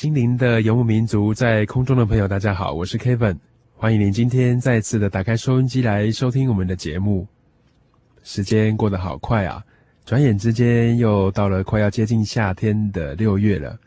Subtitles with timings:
[0.00, 3.36] 心灵的游牧民族，在空中的朋友，大家好，我是 Kevin，
[3.74, 7.28] 欢迎您今天再次的打开收音机来收听我们的节目。
[8.22, 9.62] 时间过得好快啊！
[10.06, 13.78] 转眼之间又到了快要接近夏天的六月了，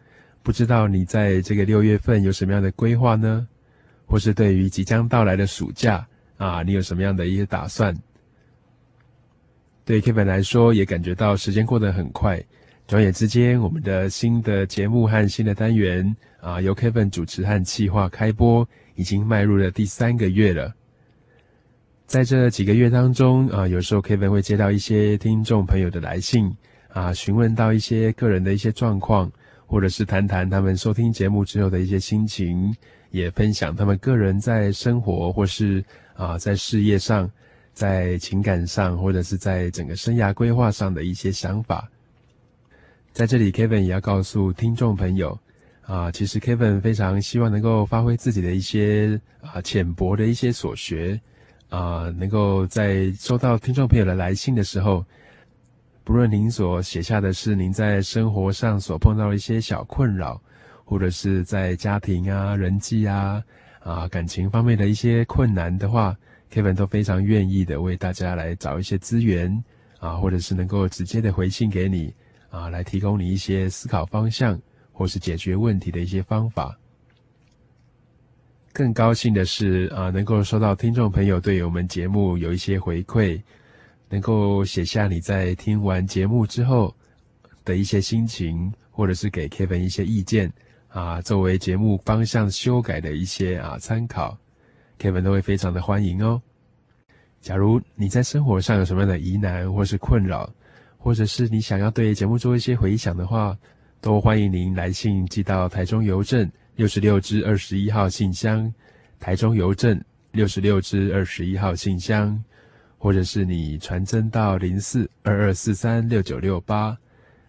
[0.44, 3.48] 不知道你在这个六月份有什么样的规划呢？
[4.06, 6.06] 或是对于即将到来的暑假
[6.38, 7.92] 啊，你有什么样的一些打算？
[9.84, 12.40] 对 Kevin 来说，也感觉到时间过得很快。
[12.94, 20.72] 转眼之间，我们的新的节目和新的单元啊，由 Kevin 主持和企划开播，已经迈入了第三个月了。
[22.06, 26.56] 在这几个月当中啊，有时候 Kevin 会接到一些听众朋友的来信
[26.90, 29.32] 啊，询问到一些个人的一些状况，
[29.66, 32.72] 或者是谈谈他们收听节目之后的一些心情，
[33.10, 35.84] 也分享他们个人在生活或是
[36.14, 37.28] 啊在事业上、
[37.74, 41.90] 在情感上，或者是在整个生涯规划上的一些想法。
[43.14, 45.38] 在这里，Kevin 也要告诉听众朋友
[45.84, 51.22] 啊，其实 Kevin 非常希望能够发挥自己的一些啊浅薄的一些所学。
[51.70, 55.04] 啊，能够在收到听众朋友的来信的时候，
[56.04, 60.40] 不论您所写下的是您在生活上所碰到的一些小困扰，
[60.84, 63.44] 或者是在家庭啊、人际啊、
[63.80, 66.16] 啊感情方面的一些困难的话
[66.52, 69.64] ，Kevin 都非常愿意的为大家来找一些资源
[70.00, 72.14] 啊，或者是能够直接的回信给你
[72.54, 76.78] 啊，来提供你一些思考方向，或是解决问题的一些方法。
[78.72, 83.42] 更高兴的是啊，能够收到听众朋友对我们节目有一些回馈，
[84.08, 86.96] 能够写下你在听完节目之后
[87.66, 90.54] 的一些心情，或者是给 Kevin 一些意见
[90.90, 94.38] 啊，作为节目方向修改的一些啊参考
[95.00, 96.40] ，Kevin 都会非常的欢迎哦。
[97.42, 100.48] 假如你在生活上有什么样的疑难或是困扰，
[101.04, 103.58] 或者是你想要对节目做一些回想的话，
[104.00, 106.50] 都欢迎您来信寄到台中邮政。
[106.78, 108.74] 六十六支二十一号信箱，
[109.20, 112.42] 台中邮政六十六支二十一号信箱，
[112.98, 116.98] 或者是你传真到零四二二四三六九六八，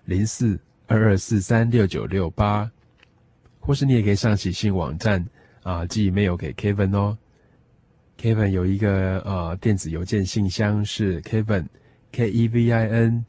[0.04, 2.68] 零四二二四三六九六八，
[3.60, 5.24] 或是你也可以上喜信网站
[5.62, 7.16] 啊寄 email 给 Kevin 哦。
[8.20, 11.66] Kevin 有一个呃电子邮件信箱是 Kevin
[12.10, 13.24] K E V I N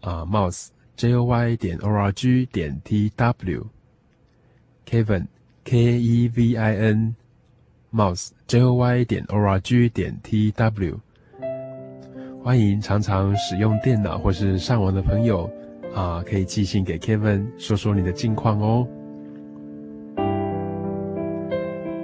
[0.00, 3.66] 啊 mouse J O Y 点 O R G 点 T W。
[4.86, 5.26] Kevin
[5.62, 7.14] K E V I N
[7.92, 10.98] Mouse J O Y 点 O R G 点 T W，
[12.42, 15.48] 欢迎常常使用电脑或是上网的朋友
[15.94, 18.86] 啊，可以寄信给 Kevin，说说你的近况哦。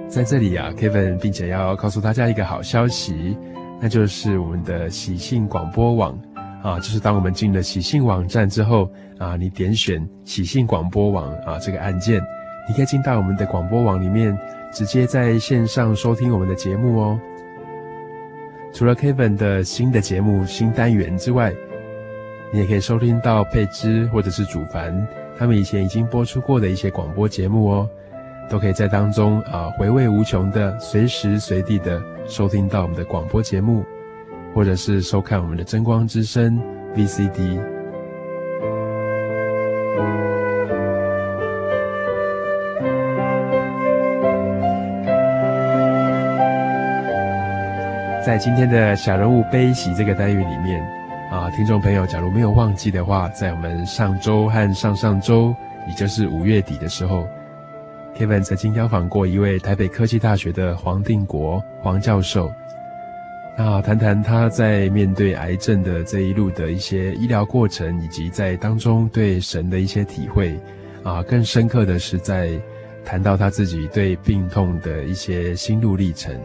[0.07, 3.37] 在这里啊，Kevin 并且要告诉大家一个好消息，
[3.81, 6.17] 那就是我们的喜信广播网
[6.67, 12.21] 啊，就是当我们进了喜信网站之后啊，你点选喜信广播网啊这个按键。
[12.67, 14.37] 你可以进到我们的广播网里面，
[14.73, 17.19] 直接在线上收听我们的节目哦。
[18.73, 21.53] 除了 Kevin 的新的节目新单元之外，
[22.51, 25.07] 你也可以收听到佩芝或者是主凡
[25.39, 27.89] 他们以前已经播出过的一些广播节目哦，
[28.49, 33.85] 都可以在当中啊回味无穷的，随时随地的收听到我们的广播节目，
[34.57, 36.59] 或者是收看我们的真光之声
[36.95, 37.61] VCD。
[48.25, 50.81] 在今天的小人物悲喜这个单元里面，
[51.31, 55.53] 啊，听众朋友，假如没有忘记的话，在我们上周和上上周，
[55.87, 57.27] 也就是五月底的时候
[58.15, 62.51] ，Kevin 曾经邀访过一位台北科技大学的黄定国黄教授。
[63.59, 70.55] 那谈谈他在面对癌症的这一路的一些医疗过程，以及在当中对神的一些体会。
[71.03, 72.51] 啊，更深刻的是在
[73.03, 76.39] 谈到他自己对病痛的一些心路历程。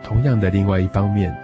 [0.00, 1.34] 同样的，另外一方面，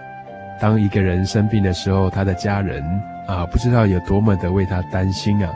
[0.61, 2.81] 当一个人生病的时候，他的家人
[3.27, 5.51] 啊，不知道有多么的为他担心啊。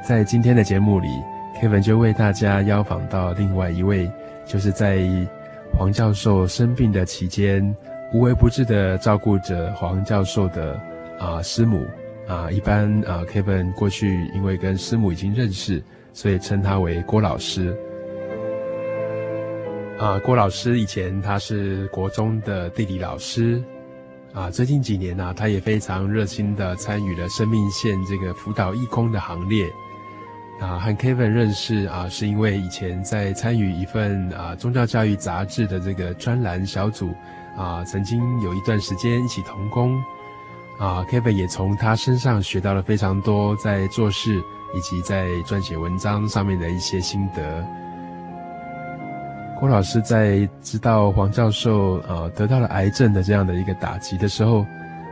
[0.00, 1.08] 在今天的节目里
[1.60, 4.08] ，Kevin 就为大家邀访到另外一位，
[4.46, 5.00] 就是在。
[5.76, 7.74] 黄教授生病的期间，
[8.12, 10.80] 无微不至的照顾着黄教授的
[11.18, 11.84] 啊师母
[12.28, 15.82] 啊，一般啊 Kevin 过去因为跟师母已经认识，
[16.12, 17.76] 所以称他为郭老师。
[19.98, 23.62] 啊，郭老师以前他是国中的地理老师，
[24.32, 29.66] 啊，最近几年呢，他也非常热心的参与了生命线这个辅导义工的行列。
[30.60, 37.12] 啊，和 Kevin 认识啊，是因为以前在参与一份啊宗教教育杂志的这个专栏小组
[37.56, 39.96] 啊，曾经有一段时间一起同工
[40.78, 47.66] 啊，Kevin 也从他身上学到了非常多在做事以及在撰写文章上面的一些心得。
[49.58, 54.64] 郭老师在知道黄教授啊得到了癌症的这样的一个打击的时候，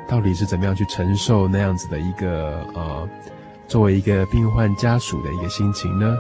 [0.09, 3.03] 到底是怎么样去承受那样子的一个啊？
[3.72, 6.14] 作为一个病患家属的一个心情呢，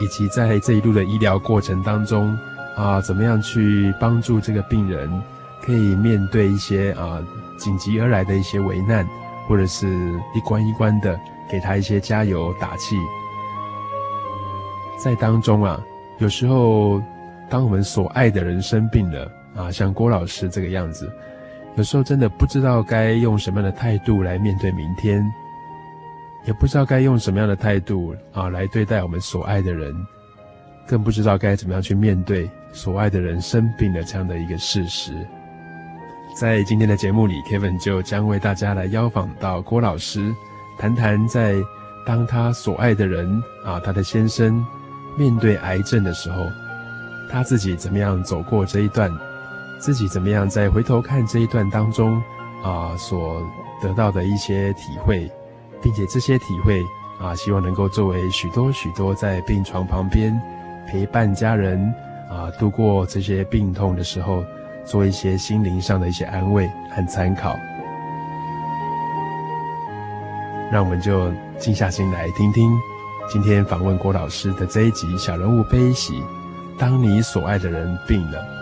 [0.00, 2.34] 以及在这一路的医疗过程当中
[2.74, 5.22] 啊，怎么样去帮助这个病人，
[5.60, 7.20] 可以面对一些啊
[7.58, 9.06] 紧急而来的一些危难，
[9.46, 9.86] 或者是
[10.34, 11.20] 一关一关的
[11.50, 12.96] 给他一些加油打气。
[14.96, 15.78] 在当中啊，
[16.16, 16.98] 有时候
[17.50, 21.12] 当我们所爱的人生病了啊，像郭老师这个样子，
[21.76, 25.22] 有时候真的不知道该用什么样的态度来面对明天。
[26.44, 29.94] 也不知道该用什么样的态度啊来对待我们所爱的人，
[30.86, 35.12] 更不知道该怎么样去面对所爱的人生病的这样的一个事实。
[36.34, 40.34] 在今天的节目里，Kevin 就将为大家来邀访到郭老师，
[40.78, 41.54] 谈谈在
[42.06, 44.64] 当他所爱的人啊，他的先生
[45.16, 46.42] 面对癌症的时候，
[47.30, 49.12] 他自己怎么样走过这一段，
[49.78, 52.20] 自己怎么样在回头看这一段当中
[52.64, 53.40] 啊所
[53.82, 55.30] 得到的一些体会。
[55.82, 56.82] 并且这些体会
[57.20, 60.40] 啊，希望能够作为许多许多在病床旁边
[60.88, 61.92] 陪伴家人
[62.30, 64.44] 啊度过这些病痛的时候，
[64.84, 67.56] 做一些心灵上的一些安慰和参考。
[70.70, 72.72] 让我们就静下心来听听
[73.28, 76.14] 今天访问郭老师的这一集《小人物悲喜》，
[76.78, 78.61] 当你所爱的人病了。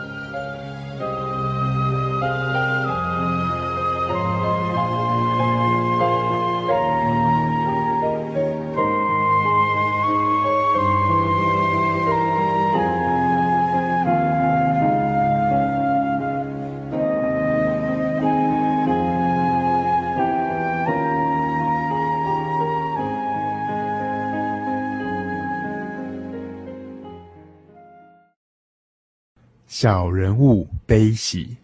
[29.82, 31.56] 小人物悲喜。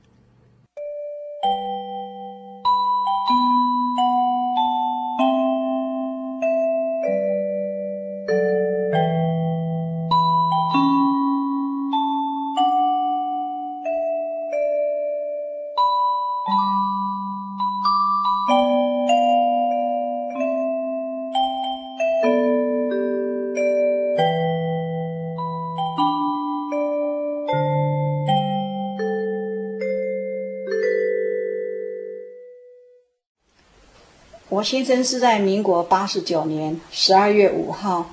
[34.67, 38.05] 先生是在民国八十九年十二月五号，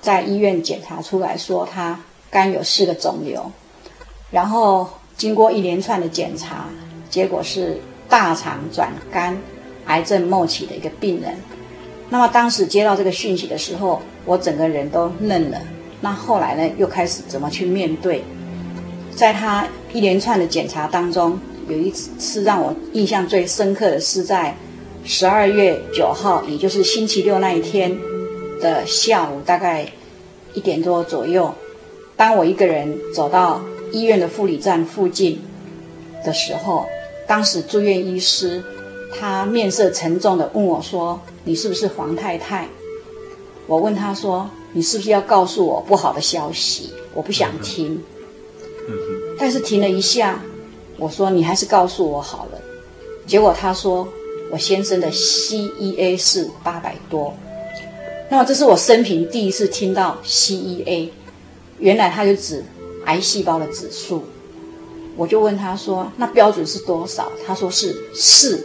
[0.00, 3.48] 在医院检查出来说他肝有四个肿瘤，
[4.32, 6.66] 然后经过一连串的检查，
[7.08, 9.40] 结果是大肠转肝
[9.86, 11.36] 癌症末期的一个病人。
[12.08, 15.60] 那么当时接到这个讯息的时候，我整个人都愣了。
[16.00, 18.24] 那后来呢，又开始怎么去面对？
[19.14, 24.56] 在他一连串的检查当中，有一次让我印象最深刻的是在。
[25.06, 27.94] 十二月九号，也就是星期六那一天
[28.58, 29.86] 的下午，大概
[30.54, 31.54] 一点多左右，
[32.16, 33.60] 当我一个人走到
[33.92, 35.42] 医院的护理站附近
[36.24, 36.86] 的时候，
[37.28, 38.64] 当时住院医师
[39.12, 42.66] 他面色沉重的问我说：“你是不是黄太太？”
[43.68, 48.02] 我问他说：“你是不是要告诉我不好的消息？”我不想听，
[49.38, 50.42] 但是停了一下，
[50.96, 52.58] 我说：“你还是告诉我好了。”
[53.28, 54.08] 结果他说。
[54.54, 57.34] 我先生的 CEA 是八百多，
[58.28, 61.08] 那么这是我生平第一次听到 CEA，
[61.80, 62.64] 原来它就指
[63.06, 64.24] 癌细胞的指数。
[65.16, 68.64] 我就问他说：“那标准是多少？”他说是四。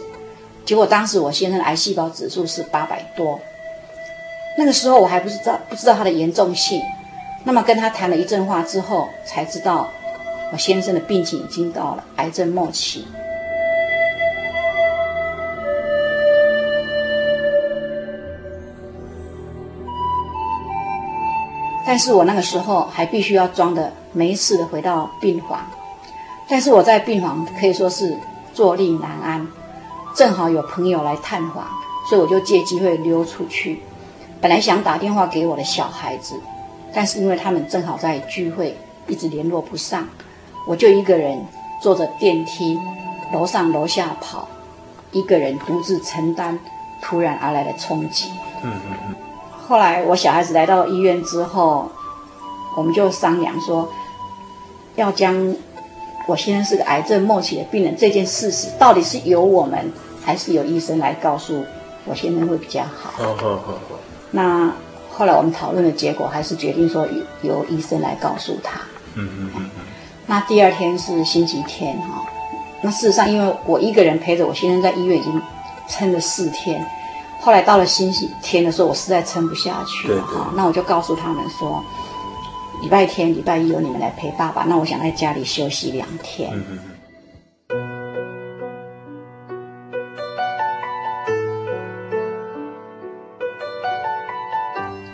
[0.64, 3.40] 结果当时我先生的癌细胞指数是八百多。
[4.56, 6.80] 那个时候我还不知道不知道他的严重性。
[7.42, 9.90] 那么跟他谈了一阵话之后，才知道
[10.52, 13.04] 我先生的病情已经到了癌症末期。
[21.90, 25.66] 但是我那个时候还必须要装的没事的回到病房，
[26.48, 28.16] 但是我在病房可以说是
[28.54, 29.44] 坐立难安，
[30.14, 31.66] 正好有朋友来探访，
[32.08, 33.80] 所以我就借机会溜出去。
[34.40, 36.40] 本来想打电话给我的小孩子，
[36.94, 38.76] 但是因为他们正好在聚会，
[39.08, 40.06] 一直联络不上，
[40.68, 41.44] 我就一个人
[41.82, 42.78] 坐着电梯，
[43.32, 44.46] 楼上楼下跑，
[45.10, 46.56] 一个人独自承担
[47.02, 48.30] 突然而来的冲击。
[48.62, 49.29] 嗯嗯嗯。
[49.70, 51.88] 后来我小孩子来到医院之后，
[52.76, 53.88] 我们就商量说，
[54.96, 55.54] 要将
[56.26, 59.92] 我先生是个癌症末期的病人这件事实，到底是由我们
[60.24, 61.64] 还是由医生来告诉
[62.04, 63.12] 我先生会比较好。
[63.12, 63.78] 好好好。
[64.32, 64.72] 那
[65.08, 67.06] 后来我们讨论的结果，还是决定说
[67.42, 68.80] 由医生来告诉他。
[69.14, 69.70] 嗯嗯嗯。
[70.26, 72.24] 那第二天是星期天哈，
[72.82, 75.40] 那事实上因为我一个人陪着我先生在医院已经
[75.86, 76.84] 撑了四天。
[77.40, 81.82] 后来到了星期天的时候，我实在撑不下去了哈，那我就告诉他们说，
[82.82, 86.50] 礼拜天、礼拜一由你们来陪爸爸，那我想在家里休息两天。
[86.52, 86.78] 嗯。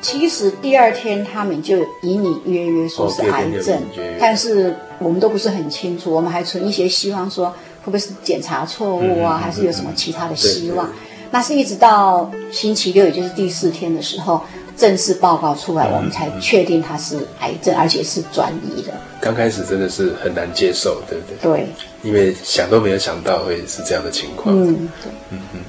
[0.00, 3.80] 其实第二天他们就隐隐约约说是癌症，
[4.18, 10.88] 但是我们都不是很清楚，我们还存一些希望，说会不会是检查错误啊，还是有什么其他的希望。
[11.30, 14.40] 那是一直到星期六，也就是第四天的时候，
[14.76, 18.92] 正式报告出来，我们才确定他是癌症，而且是转移的。
[19.20, 21.36] 刚开始真的是很难接受，对不对？
[21.42, 21.68] 对，
[22.02, 24.54] 因为想都没有想到会是这样的情况。
[24.54, 25.60] 嗯，对，嗯嗯。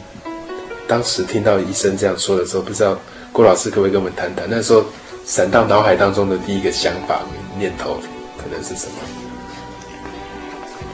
[0.87, 2.97] 当时听到医生这样说的时候，不知道
[3.31, 4.85] 郭老师可不可以跟我们谈谈，那时候
[5.25, 7.21] 闪到脑海当中的第一个想法、
[7.57, 7.97] 念头
[8.37, 8.93] 可能是什么？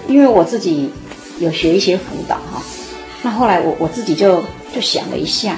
[0.07, 0.91] 因为我自己
[1.39, 2.61] 有学一些辅导哈。
[3.23, 5.55] 那后来我我自己就就想了一下，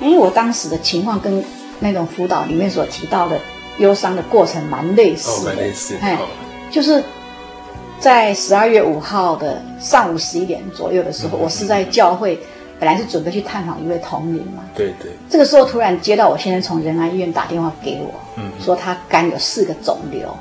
[0.00, 1.42] 因为我当时的情况跟
[1.78, 3.40] 那种辅导里面所提到的
[3.78, 6.18] 忧伤的过程蛮类似的，哦、类似，哎，
[6.70, 7.02] 就是
[8.00, 12.38] 在十二月五号的上午十一点左右的时候，嗯、我是在教会，
[12.80, 20.36] 本来是准备去探访一位同龄嘛，对对，这个时候突然接到我先生从仁安医院打电话给我，嗯，说他肝有四个肿瘤，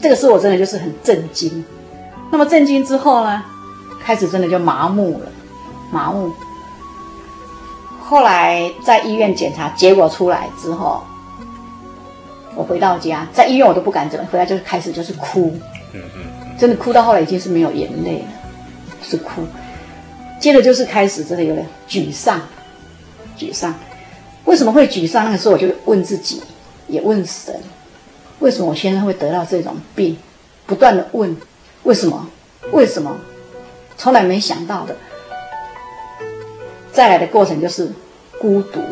[0.00, 1.62] 这个时候我真的就是很震惊，
[2.32, 3.44] 那么震惊之后呢，
[4.02, 5.32] 开始真的就麻木了。
[5.90, 6.32] 麻木。
[8.00, 11.02] 后来在医院检查结果出来之后，
[12.54, 15.54] 我回到家，在医院我都不敢怎么，回来就是开始就是哭，
[16.58, 18.28] 真的哭到后来已经是没有眼泪了，
[19.02, 19.42] 是哭。
[20.40, 22.40] 接着就是开始真的有点沮丧，
[23.36, 23.74] 沮丧。
[24.44, 25.26] 为什么会沮丧？
[25.26, 26.40] 那个时候我就问自己，
[26.86, 27.54] 也问神，
[28.38, 30.16] 为什么我先生会得到这种病？
[30.64, 31.36] 不断的问，
[31.82, 32.26] 为什么？
[32.72, 33.14] 为什么？
[33.98, 34.96] 从来没想到的。
[36.98, 37.88] 再来的过程就是
[38.40, 38.82] 孤独。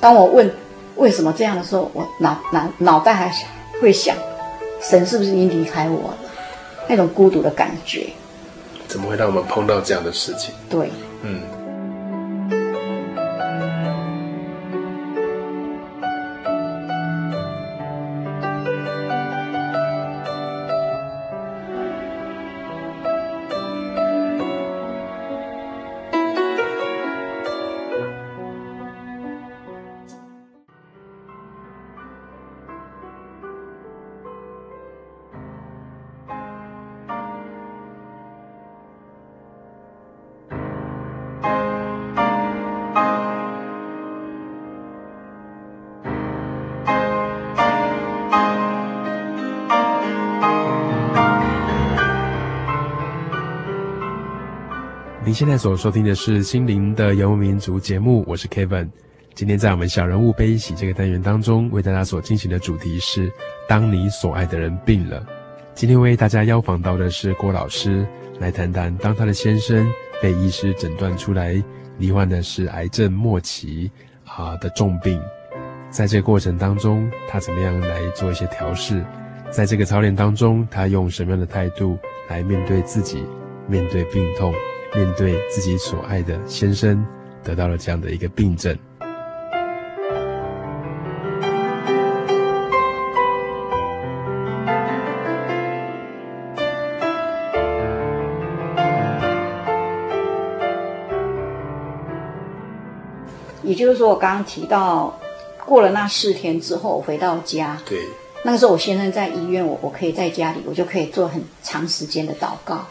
[0.00, 0.48] 当我问
[0.94, 3.28] 为什么这样的时候，我脑脑脑袋还
[3.82, 4.14] 会想，
[4.80, 6.18] 神是不是已经离开我了？
[6.86, 8.06] 那种孤独的感觉。
[8.86, 10.54] 怎么会让我们碰到这样的事情？
[10.68, 10.88] 对，
[11.22, 11.40] 嗯。
[55.40, 58.90] 现在所收听的是《心灵的游民族》节目，我是 Kevin。
[59.32, 63.32] 今天在我们小人物悲喜这个单元当中，为大家所进行的主题是
[63.66, 65.26] “当你所爱的人病了”。
[65.74, 68.06] 今天为大家邀访到的是郭老师，
[68.38, 71.54] 来谈谈当他的先生被医师诊断出来
[71.96, 73.90] 罹患的是癌症末期
[74.26, 75.18] 啊的重病，
[75.88, 79.02] 在这个过程当中，他怎么样来做一些调试？
[79.50, 83.24] 在这个操练当中，他用什么样的态度来面对自己，
[83.66, 84.52] 面对病痛？
[84.94, 87.06] 面对自己所爱的先生
[87.44, 88.76] 得到了这样的一个病症。
[103.62, 105.16] 也就是说我刚刚提到
[105.64, 107.80] 过了那四天之后我回到家。
[107.88, 108.00] 对。
[108.42, 112.84] 那个时候我先生在医院我我可以在家里我就可以做很长时间的祷告。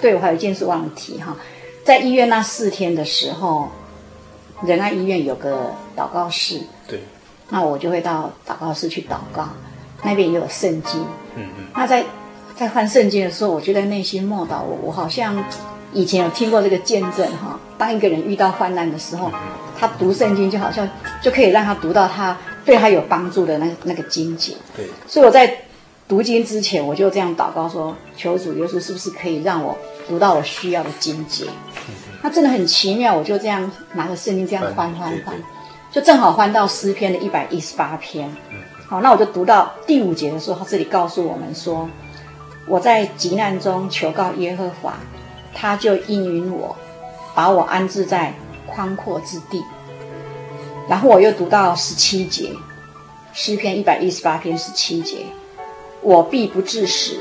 [0.00, 1.36] 对，我还有一件事忘了提哈，
[1.84, 3.68] 在医院那四天的时候，
[4.62, 7.00] 仁爱医院有个祷告室，对，
[7.48, 9.48] 那我就会到祷告室去祷告，
[10.02, 11.00] 那边也有圣经，
[11.36, 12.04] 嗯嗯，那在
[12.54, 15.44] 在翻圣经的时候，我就在内心默祷，我我好像
[15.92, 19.30] 以前有听过这个见证哈，当一个人遇到患难的时候，
[19.78, 20.88] 他读圣经就好像
[21.22, 25.62] 就可以让他读到他对他有帮助的那那个经节，对，所以我在。
[26.10, 31.44] 读经之前，我就这样祷告说：“求主耶稣，是不是可以让我读到我需要的经节？”
[32.20, 35.36] 那真的很奇妙，我就这样拿着圣经这样翻翻翻，
[35.92, 38.28] 就正好翻到诗篇的一百一十八篇。
[38.88, 41.88] 好，那我就读到第五节的时候，他这里告诉我们说
[42.66, 44.94] ：“我在急难中求告耶和华，
[45.54, 46.76] 他就应允我，
[47.36, 48.34] 把我安置在
[48.66, 49.62] 宽阔之地。”
[50.90, 52.50] 然后我又读到十七节，
[53.32, 55.18] 诗篇一百一十八篇十七节。
[56.02, 57.16] 我必不致死，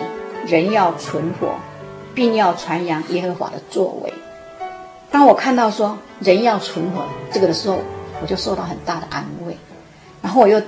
[0.48, 1.53] 人要存活，
[2.15, 4.13] 并要传扬耶和华的作为。
[5.12, 7.79] 当我看到说人要存活这个的时候，
[8.21, 9.57] 我就受到很大的安慰。
[10.21, 10.62] 然后我又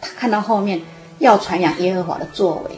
[0.00, 0.80] 看到后面
[1.18, 2.76] 要传扬耶和华的作为，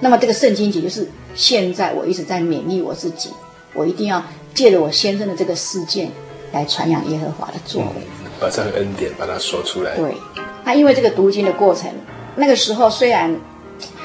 [0.00, 3.30] 那么这个圣经节就是现在我一直在勉励我自己，
[3.74, 4.20] 我一定要
[4.54, 6.10] 借着我先生的这个事件
[6.52, 7.88] 来传扬耶和华的作为，
[8.24, 9.94] 嗯、把这个恩典把它说出来。
[9.94, 10.16] 对，
[10.64, 11.88] 那因为这个读经的过程，
[12.34, 13.38] 那个时候虽然。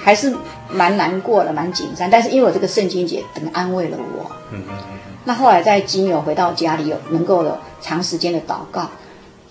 [0.04, 0.34] 还是
[0.70, 2.10] 蛮难过的，蛮紧张。
[2.10, 4.32] 但是因为我这个圣经节等安慰了我。
[4.52, 4.98] 嗯嗯嗯。
[5.24, 8.90] 那后来在经友回到家里有能够有长时间的祷告，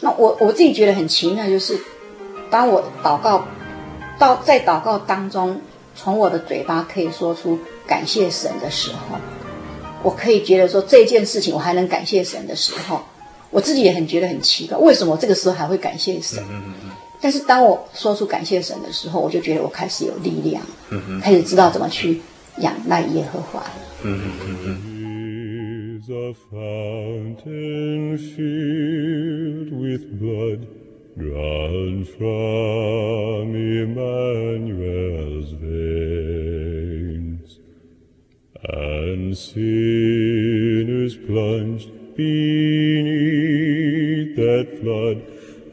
[0.01, 1.79] 那我我自己觉得很奇妙，就是
[2.51, 3.45] 当我祷告
[4.19, 5.61] 到在祷告当中，
[5.95, 9.17] 从我的嘴巴可以说出感谢神的时候，
[10.03, 13.03] 我可以觉得说这件事情我还能感谢神的时候，
[13.51, 16.43] 我自己也很觉得很奇怪，为什么我这个时候还会感谢神？
[16.51, 16.90] 嗯嗯嗯。
[17.21, 22.21] 但是当我说出感谢神的时候，我就觉得我开始有力量，嗯、哼开始知道怎么去
[22.59, 23.63] 仰赖耶和华。
[24.03, 24.77] 嗯嗯嗯。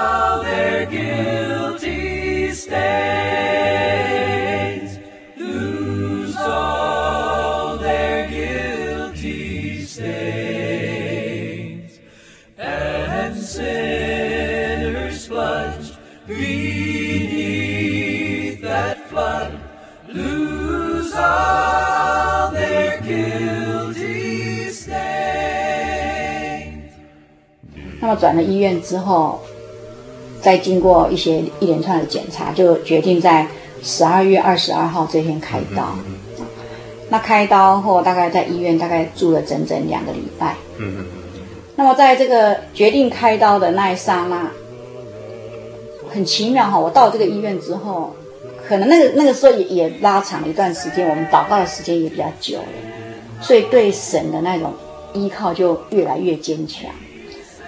[28.08, 29.38] 那么转了医院之后，
[30.42, 33.46] 再经过一些一连串的检查，就决定在
[33.84, 35.94] 十二月二十二号这天开刀。
[36.08, 36.46] 嗯嗯、
[37.10, 40.56] 那开刀后，大概在医院大概住了整整两个礼拜。
[40.78, 41.06] 嗯嗯嗯、
[41.76, 44.50] 那么在这个决定开刀的那一刹那，
[46.10, 46.80] 很奇妙哈！
[46.80, 48.16] 我到这个医院之后，
[48.66, 52.68] 可能那个那个时候也也拉长了一段时间，我们祷告的时间也比较久了，
[53.42, 54.72] 所以对神的那种
[55.12, 56.90] 依靠就越来越坚强。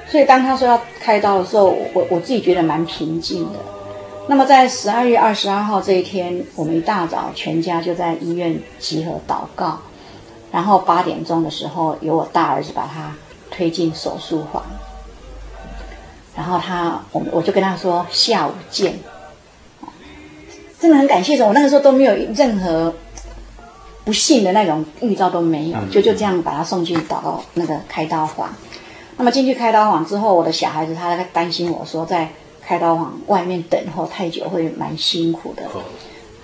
[0.10, 3.60] 所以当他说要开刀的时候，我我自己觉得蛮平静的。
[4.28, 9.80] 那么在十二月二十二号这一天，我们一大早全家就在医院集合祷告，
[10.52, 13.16] 然后八点钟的时候，由我大儿子把他
[13.52, 14.64] 推进手术房，
[16.36, 19.00] 然后他我我就跟他说下午见。
[20.80, 22.94] 真的很感谢神，我那个时候都没有任何
[24.06, 28.50] 不幸的那种预兆都没有，就就这样把他送进祷告那个开刀房。
[29.20, 32.30] 那么进去开刀房之后，我的小孩子他在担心我说，在
[32.66, 35.64] 开刀房外面等候太久会蛮辛苦的，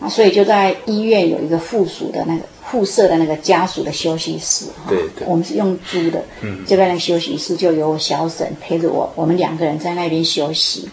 [0.02, 10.90] 啊，所以就在医院有一个附属的那个附设的那个家属的休息室，对对，我们是用租的，嗯，就在那个休息室就有我小沈陪着我，我们两个人在那边休息。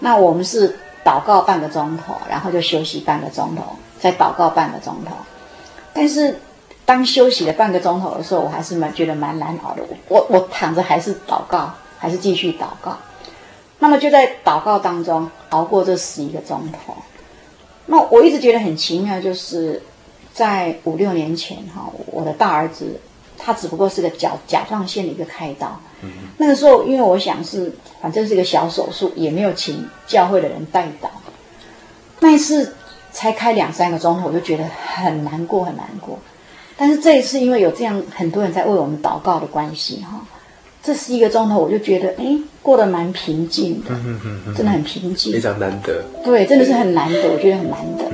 [0.00, 3.62] 那我们是祷告半个钟头，然后就休息半个钟头，
[4.00, 5.14] 再祷告半个钟头，
[5.94, 6.36] 但是。
[6.86, 9.82] 当休息了半个钟头的时候，我还是蛮觉得蛮难熬的。
[10.08, 12.96] 我我躺着还是祷告，还是继续祷告。
[13.80, 16.94] 那么就在祷告当中熬过这十一个钟头。
[17.84, 19.82] 那我一直觉得很奇妙，就是
[20.32, 22.98] 在五六年前哈，我的大儿子
[23.36, 25.78] 他只不过是个甲甲状腺的一个开刀。
[26.02, 27.70] 嗯、那个时候，因为我想是
[28.00, 31.08] 反正是个小手术，也没有请教会的人代祷。
[32.20, 32.74] 那一次。
[33.12, 36.18] 才开两三个钟头，我就觉得很难过，很难过。
[36.78, 40.20] 但是这一次，因为有这样很多人在为我们祷告的关系，哈，
[40.82, 43.90] 这十一个钟头，我就觉得，哎，过得蛮平静的，
[44.54, 46.04] 真的很平静，非常难得。
[46.22, 48.04] 对，真的是很难得，我觉得很难得。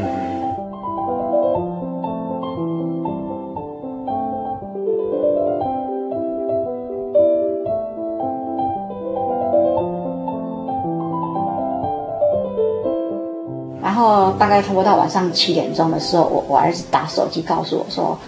[13.83, 18.19] 然后大概差不多到晚上七点钟的时候，我我儿子打手机告诉我说：“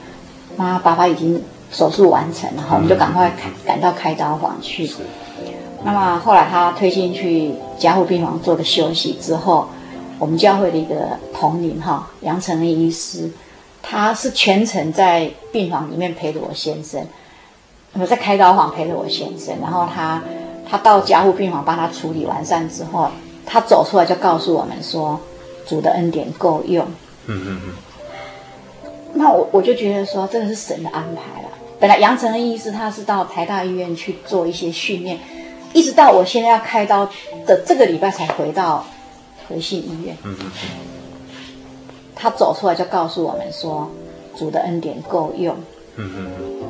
[0.56, 3.32] 妈，爸爸已经手术完成了。”然后我们就赶快
[3.66, 4.90] 赶到开刀房去。
[5.84, 9.68] 那么后来他推进去加护病房做个休息之后，
[10.18, 13.30] 我们教会的一个同龄哈杨成恩医师，
[13.82, 17.06] 他是全程在病房里面陪着我先生，
[17.92, 19.54] 我在开刀房陪着我先生。
[19.60, 20.22] 然后他
[20.68, 23.10] 他到加护病房帮他处理完善之后，
[23.44, 25.20] 他走出来就告诉我们说。
[25.66, 26.84] 主的恩典够用，
[27.24, 27.72] 嗯嗯嗯。
[29.14, 31.48] 那我我就觉得说，真的是神的安排了。
[31.80, 35.18] 本来杨成恩医师他是到台大医院去做一些训练，
[35.72, 37.08] 一直到我现在要开刀
[37.46, 38.84] 的这个礼拜才回到
[39.48, 40.16] 和信医院。
[40.24, 40.68] 嗯嗯嗯。
[42.14, 43.90] 他走出来就告诉我们说，
[44.36, 45.54] 主的恩典够用，
[45.96, 46.62] 嗯嗯嗯。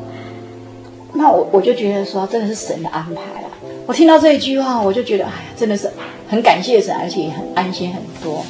[1.12, 3.48] 那我我就觉得说，真的是神的安排了。
[3.86, 5.88] 我听到这一句话，我就觉得，哎呀，真的是
[6.28, 8.44] 很感谢神，而且也很安心很多。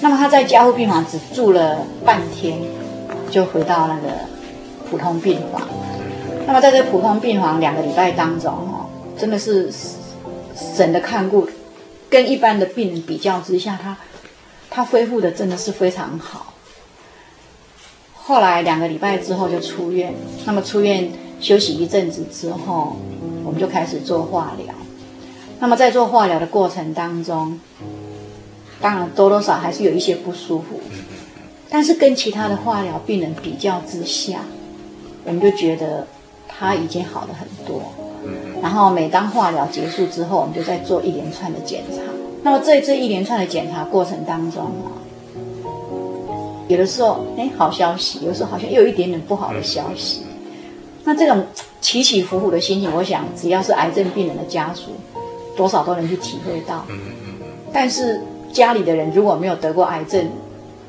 [0.00, 2.58] 那么他在加护病房只住了半天，
[3.32, 4.08] 就回到那个
[4.88, 5.66] 普通病房。
[6.46, 9.72] 那么在这普通病房两个礼拜当中，哦，真的是
[10.54, 11.48] 神的看顾，
[12.10, 13.96] 跟一般的病人比较之下，他
[14.68, 16.52] 他恢复的真的是非常好。
[18.14, 20.14] 后来两个礼拜之后就出院，
[20.44, 22.96] 那么出院休息一阵子之后，
[23.44, 24.74] 我们就开始做化疗。
[25.58, 27.58] 那么在做化疗的过程当中，
[28.80, 30.80] 当然，多多少还是有一些不舒服，
[31.72, 34.40] 但是跟其他的化疗病人比较之下，
[35.24, 36.06] 我们就觉得
[36.46, 37.80] 他已经好了很多。
[38.60, 42.02] 然后每当化疗结束之后，我们就在做一连串的检查。
[42.42, 44.92] 那么在这一连串的检查过程当中啊，
[46.68, 50.22] 有的时候哎好消息，有时候好像又有一点点不好的消息。
[51.04, 51.42] 那这种
[51.80, 54.90] 起起伏伏的心情，我想只要是癌症病人的家属，
[55.56, 56.84] 多少都能去体会到。
[57.72, 58.20] 但是。
[58.52, 60.28] 家里的人如果没有得过癌症，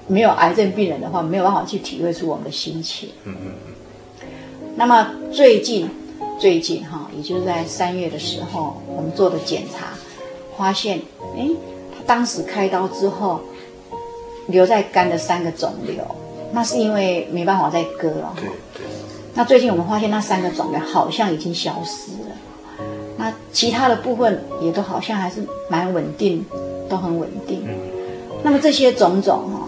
[0.07, 3.09] 没有癌症病人的话，没有办法去体会出我们的心情。
[3.23, 3.73] 嗯嗯嗯。
[4.75, 5.89] 那么最近，
[6.39, 9.87] 最近哈，也就是在三月的时候，我们做的检查，
[10.57, 10.99] 发现，
[11.37, 11.47] 哎，
[11.95, 13.41] 他当时开刀之后，
[14.47, 16.03] 留在肝的三个肿瘤，
[16.51, 18.33] 那是因为没办法再割了。
[18.35, 18.85] 对对。
[19.33, 22.85] 那最近我们发现那三个肿瘤好像已经消失了，
[23.17, 26.45] 那其他的部分也都好像还是蛮稳定。
[26.89, 27.65] 都很稳定，
[28.43, 29.62] 那么这些种种哈，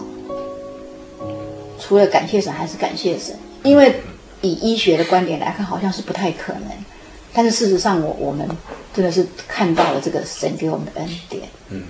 [1.78, 3.94] 除了感谢神，还是感谢神，因为
[4.42, 6.70] 以医学的观点来看，好像是不太可能，
[7.32, 8.48] 但是事实上，我我们
[8.94, 11.42] 真的是看到了这个神给我们的恩典。
[11.70, 11.82] 嗯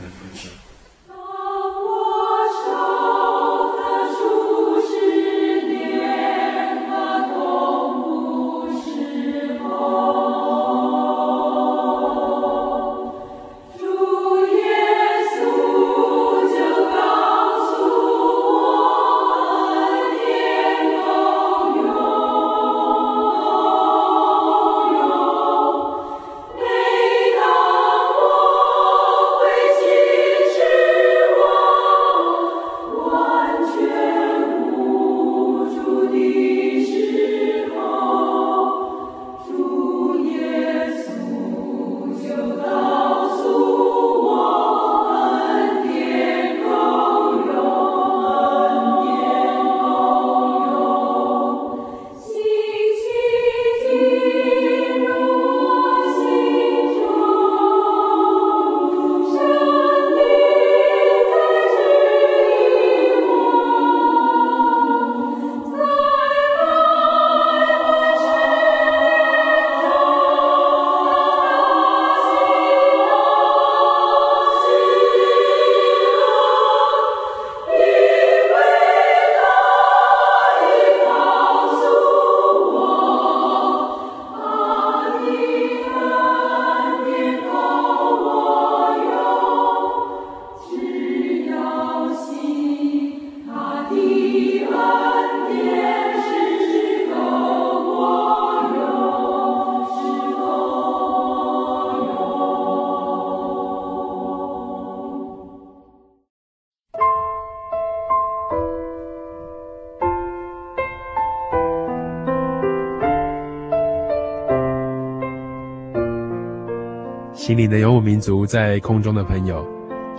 [117.47, 119.65] 心灵的游牧民族，在空中的朋友，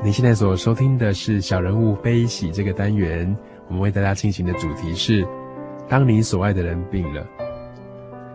[0.01, 3.35] 您现在所收听的是《小人物悲喜》这个单元。
[3.67, 5.27] 我们为大家进行的主题是：
[5.89, 7.27] 当你所爱的人病了，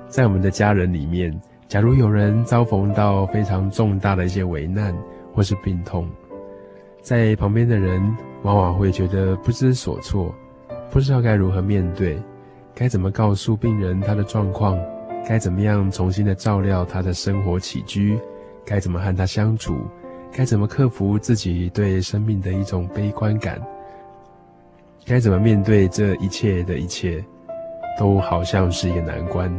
[0.09, 1.35] 在我们的家人里面，
[1.69, 4.95] 假如有人遭逢到非常重大的一些危难
[5.33, 6.07] 或是病痛，
[7.01, 7.99] 在旁边的人
[8.43, 10.35] 往往会觉得不知所措，
[10.91, 12.23] 不知道该如何面对，
[12.75, 14.79] 该怎么告诉病人他的状况，
[15.27, 18.19] 该怎么样重新的照料他的生活起居，
[18.65, 19.77] 该怎么和他相处，
[20.33, 23.61] 该怎么克服自己对生命的一种悲观感，
[25.05, 27.25] 该怎么面对这一切的一切，
[27.99, 29.53] 都好像是一个难关。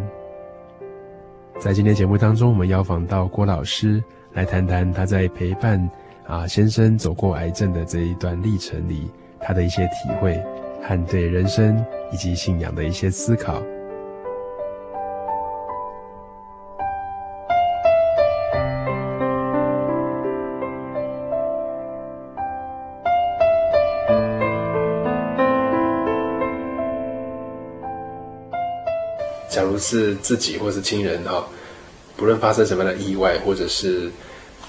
[1.60, 5.90] 在今天节目当中，我们邀访到郭老师来谈谈他在陪伴。
[6.26, 9.12] 啊，先生走过癌症的这一段历程里，
[9.42, 10.42] 他的一些体会
[10.82, 13.62] 和对人生以及信仰的一些思考。
[29.54, 31.46] 假如是自己或是亲人哈，
[32.18, 34.10] 不论发生什么样的意外，或者是。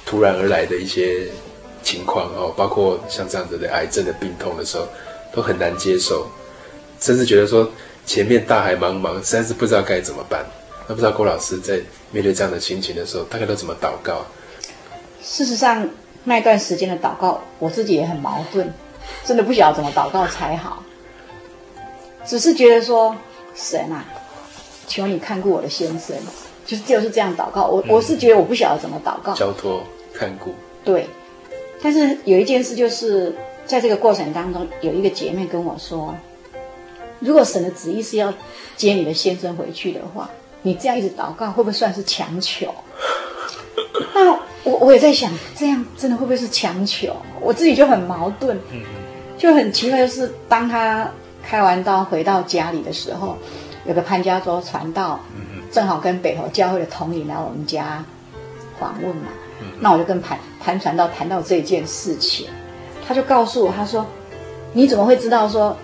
[0.07, 1.27] 突然而来的一些
[1.83, 4.87] 情况哦，包括像这样子的癌症的病痛的时候，
[5.33, 6.29] 都很难接受，
[7.01, 7.67] 甚至觉得说
[8.05, 10.45] 前面大海茫茫，实在是不知道该怎么办。
[10.87, 14.27] 那不知道郭老师在面对这样的心情的时候，大概都怎么祷告？
[15.23, 15.89] 事实上，
[16.23, 18.71] 那一段时间的祷告，我自己也很矛盾，
[19.25, 20.85] 真的不晓得怎么祷告才好。
[22.27, 23.17] 只是觉得说，
[23.55, 24.05] 神啊，
[24.87, 26.17] 求你看顾我的先生，
[26.65, 27.67] 就是就是这样祷告。
[27.67, 29.83] 我、嗯、我是觉得我不晓得怎么祷告，交托。
[30.17, 31.09] 看顾对，
[31.83, 33.35] 但是有一件事，就是
[33.67, 36.15] 在这个过程当中，有一个姐妹跟我说，
[37.19, 38.33] 如果神的旨意是要
[38.77, 40.31] 接你的先生回去的话，
[40.63, 42.73] 你这样一直祷告，会不会算是强求？
[44.15, 44.31] 那
[44.63, 47.17] 我我也在想，这样真的会不会是强求？
[47.41, 48.57] 我自己就很矛盾，
[49.37, 51.11] 就很奇怪，就是当他
[51.43, 53.37] 开完刀回到家里的时候，
[53.87, 55.21] 有个潘家洲传道，
[55.71, 58.05] 正好跟北投教会的同领来我们家
[58.79, 59.29] 访问嘛。
[59.81, 62.47] 那我就跟潘潘传道谈到这件事情，
[63.07, 64.05] 他就告诉我，他说
[64.75, 65.77] ：“你怎么会知道说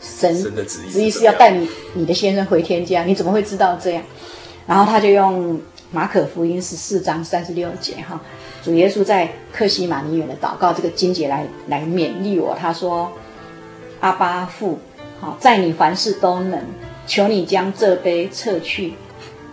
[0.00, 3.02] 神的旨意是要带你你的先生回天家？
[3.04, 4.02] 你怎么会知道这样？”
[4.66, 8.20] 然后他就用马可福音十四章三十六节哈，
[8.62, 12.56] 主耶稣在克西马尼园的祷告这个经节来来勉励我。
[12.58, 13.10] 他说
[14.00, 14.78] ：“阿爸父，
[15.20, 16.60] 好，在你凡事都能，
[17.06, 18.94] 求你将这杯撤去，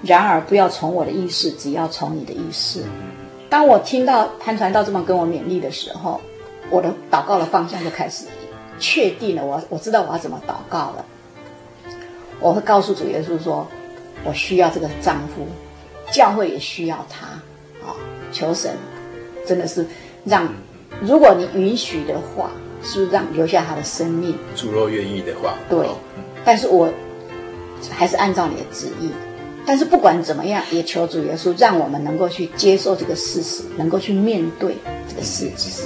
[0.02, 2.84] 然而不要从我的意思，只要从你的意思。”
[3.50, 6.20] 当我听到潘传道这么跟我勉励的时候，
[6.72, 8.26] 我的祷告的方向就开始
[8.80, 9.46] 确定了。
[9.46, 11.06] 我我知道我要怎么祷告了。
[12.39, 13.68] 我会告诉主耶稣说，
[14.24, 15.46] 我需要这个丈夫，
[16.12, 17.28] 教会也需要他。
[17.86, 17.96] 啊，
[18.32, 18.72] 求神
[19.46, 19.86] 真的是
[20.26, 20.52] 让，
[21.02, 22.50] 如果你允许的话，
[22.82, 24.36] 是不是让留下他的生命？
[24.56, 25.88] 主若愿意的话，对。
[26.44, 26.92] 但是我
[27.91, 29.12] 还是按照你的旨意。
[29.65, 34.76] 但是不管怎么样，也求主耶稣让我们能够去接受这个事实，能够去面对
[35.08, 35.84] 这个事实。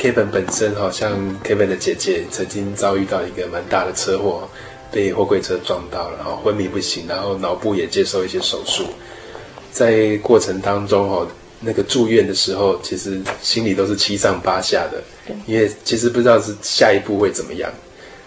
[0.00, 1.12] Kevin 本身好像
[1.44, 4.48] Kevin 的姐姐曾经遭遇到一个蛮大的车祸，
[4.90, 8.84] 被货柜车撞到了，然后，昏迷不醒，然后脑部也接受一些手术。
[9.70, 11.24] 在过程当中，哈，
[11.60, 15.00] 那个住院的时候，其实心里都是七上八下的，
[15.46, 17.70] 因为其实不知道是下一步会怎么样。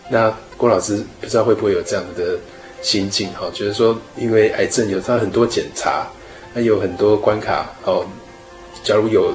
[0.10, 2.40] 那郭老师不知道会不会有这样的。
[2.82, 6.08] 心境哈，就是说，因为癌症有它很多检查，
[6.54, 8.06] 那有很多关卡哦。
[8.84, 9.34] 假如有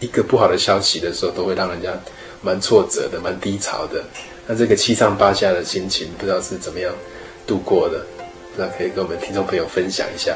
[0.00, 1.90] 一个不好的消息的时候，都会让人家
[2.40, 4.02] 蛮挫折的，蛮低潮的。
[4.46, 6.92] 那这个七上八下的心情，不知道是怎么样
[7.46, 8.04] 度过的？
[8.56, 10.34] 那可以跟我们听众朋友分享一下。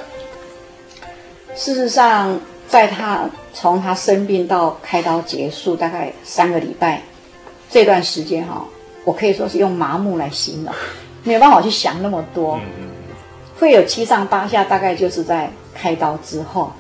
[1.55, 7.03] 事实上，在他从他生病到开刀结束，大概三个礼拜
[7.71, 8.67] 这段时间哈，
[9.05, 10.75] 我可以说是用麻木来形容。
[11.29, 12.59] 没有办法去想那么多，
[13.61, 16.73] 会有七上八下，大概就是在开刀之后。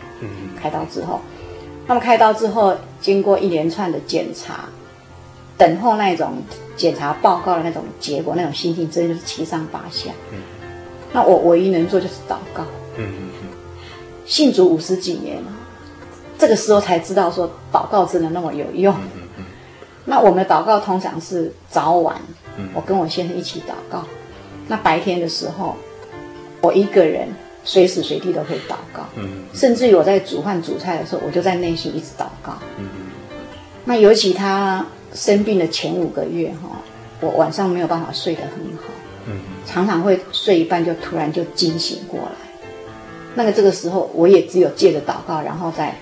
[0.60, 1.20] 开刀之后，
[1.86, 4.64] 那么开刀之后，经过一连串的检查，
[5.56, 6.42] 等候那种
[6.76, 10.10] 检查报告的那种结果，那种心情真的就是七上八下。
[11.12, 12.64] 那我唯一能做就是祷告。
[14.26, 15.52] 信主五十几年了，
[16.36, 18.92] 这个时候才知道说祷告真的那么有用。
[20.04, 22.16] 那我们的祷告通常是早晚，
[22.74, 24.04] 我跟我先生一起祷告。
[24.68, 25.74] 那白天的时候，
[26.60, 27.26] 我一个人
[27.64, 32.86] 随时随地都可以祷告，嗯，甚至于我在煮饭煮菜的时候，我就在内心一直祷告，嗯。
[33.84, 36.76] 那尤其他生病的前五个月哈，
[37.20, 38.84] 我晚上没有办法睡得很好，
[39.26, 42.32] 嗯，常常会睡一半就突然就惊醒过来。
[43.34, 45.94] 那个这个时候，我也只有借着祷告，然后再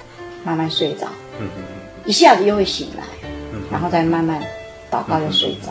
[0.43, 1.07] 慢慢睡着，
[1.39, 1.63] 嗯嗯，
[2.05, 3.05] 一下子又会醒来，
[3.53, 4.43] 嗯，然后再慢慢
[4.91, 5.71] 祷告又睡着，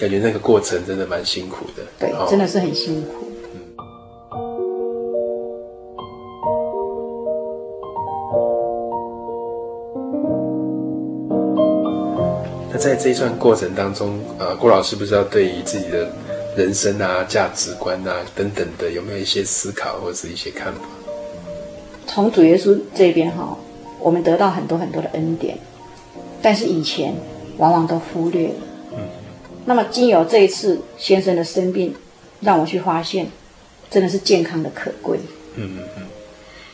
[0.00, 3.08] 感觉那个过程真的蛮辛苦的，对，真的是很辛苦。
[12.72, 16.10] 那在这一段过程当中，呃，郭老师不知道对于自己的
[16.56, 20.80] 人生啊、价值观啊等等的，有没有一些思考或者是一些看法？
[22.06, 23.54] 从主耶稣这边哈，
[23.98, 25.58] 我们得到很多很多的恩典，
[26.40, 27.14] 但是以前
[27.58, 28.54] 往往都忽略了。
[28.92, 29.19] 嗯。
[29.64, 31.94] 那么经由这一次先生的生病，
[32.40, 33.26] 让我去发现，
[33.90, 35.18] 真的是健康的可贵。
[35.56, 36.02] 嗯嗯嗯。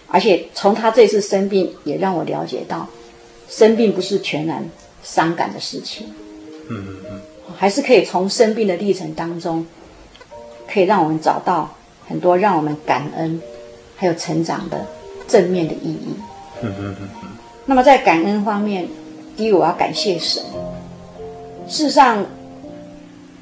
[0.09, 2.89] 而且从他这次生病，也让我了解到，
[3.49, 4.69] 生病不是全然
[5.03, 6.07] 伤感的事情。
[6.69, 7.21] 嗯嗯嗯。
[7.57, 9.67] 还是可以从生病的历程当中，
[10.73, 11.75] 可以让我们找到
[12.07, 13.41] 很多让我们感恩，
[13.97, 14.87] 还有成长的。
[15.29, 16.15] 正面的意义。
[16.63, 17.29] 嗯嗯嗯嗯。
[17.65, 18.87] 那么在感恩方面，
[19.37, 20.41] 第一，我要感谢神。
[21.67, 22.25] 事实上，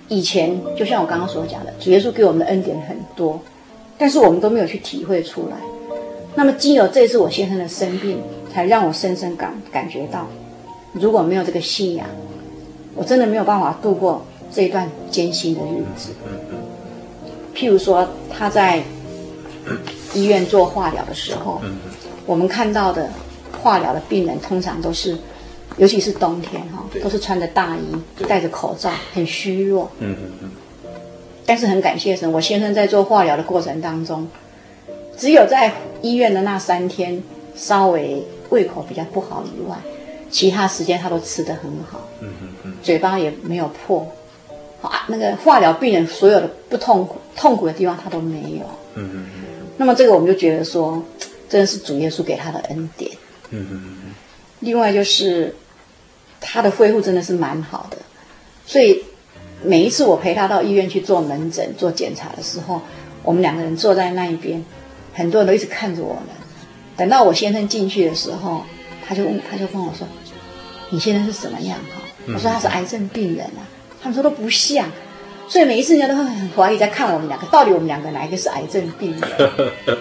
[0.08, 3.40] 以前就像我刚刚所讲的，主耶稣给我们的恩典很多，
[3.96, 5.56] 但是我们都没有去体会出来。
[6.34, 8.18] 那么，经由这次我先生的生病，
[8.52, 10.26] 才让我深深感感觉到，
[10.92, 12.06] 如果没有这个信仰，
[12.94, 16.10] 我真的没有办法度过这一段艰辛的日子。
[17.54, 18.82] 譬如说，他在。
[20.12, 21.58] 医院做化疗的时候，
[22.26, 23.08] 我们看到的
[23.50, 25.16] 化疗的病人通常都是，
[25.76, 29.90] 尤其是冬天哈，都是穿着大衣，戴着口罩，很虚弱。
[29.98, 30.50] 嗯嗯嗯。
[31.44, 34.26] 但是很感谢神，我先生在做化疗的过程当中，
[35.16, 37.22] 只有在医院的那三天
[37.54, 39.76] 稍微胃口比较不好以外，
[40.30, 42.08] 其他时间他都吃得很好。
[42.20, 42.74] 嗯嗯嗯。
[42.82, 44.06] 嘴巴也没有破，
[44.80, 48.64] 啊，那个化疗病人所有的不痛苦痛苦的地方他都没有。
[48.94, 49.42] 嗯嗯嗯。
[49.76, 51.02] 那么这个我们就觉得说，
[51.48, 53.10] 真的是主耶稣给他的恩典。
[53.50, 54.14] 嗯嗯嗯。
[54.60, 55.54] 另外就是，
[56.46, 57.96] 他的恢复真的是蛮好的，
[58.66, 59.02] 所以
[59.62, 62.82] 每一次我陪他到医院去做门诊做检查的时候，
[63.22, 64.62] 我们两个人坐在那一边，
[65.14, 66.24] 很多人都一直看着我们。
[66.96, 68.62] 等到我先生进去的时候，
[69.06, 70.06] 他就问，他就跟我说
[70.90, 73.66] ：“你现在是什么样？”哈，我说他是癌症病人啊。
[74.00, 74.86] 他们说都不像。
[75.48, 79.50] 所以每一次人家都会很怀疑，在看我们两个，到底我们两个哪一个是癌症病人？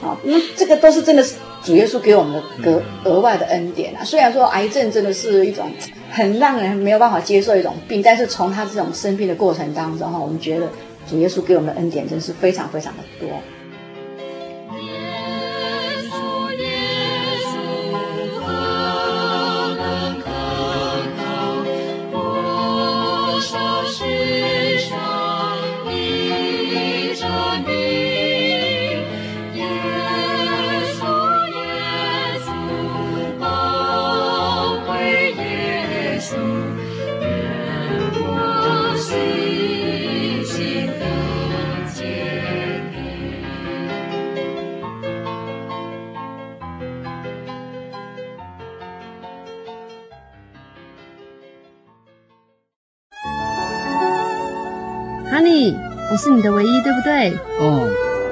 [0.00, 4.04] 好，因为这个都是真的是主耶稣给我们的额额外的恩典啊。
[4.04, 5.70] 虽然说癌症真的是一种
[6.10, 10.68] 很让人没有办法接受一种病，但是从他这种生病的过程当中哈，我们觉得
[11.08, 13.28] 主耶稣给我们的恩典真是非常非常的多。
[56.16, 57.30] 我是你的唯一，对不对？
[57.60, 57.90] 哦，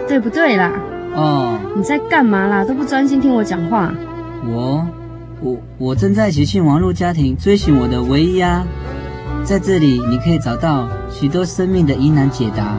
[0.08, 0.72] 对不对啦？
[1.14, 2.64] 哦，你在干嘛啦？
[2.64, 3.92] 都不专心听我讲话。
[4.46, 4.82] 我，
[5.42, 8.64] 我，我正在喜讯网络家庭追寻我的唯一啊！
[9.44, 12.78] 在这里，你可以找到许多生命的疑难解答，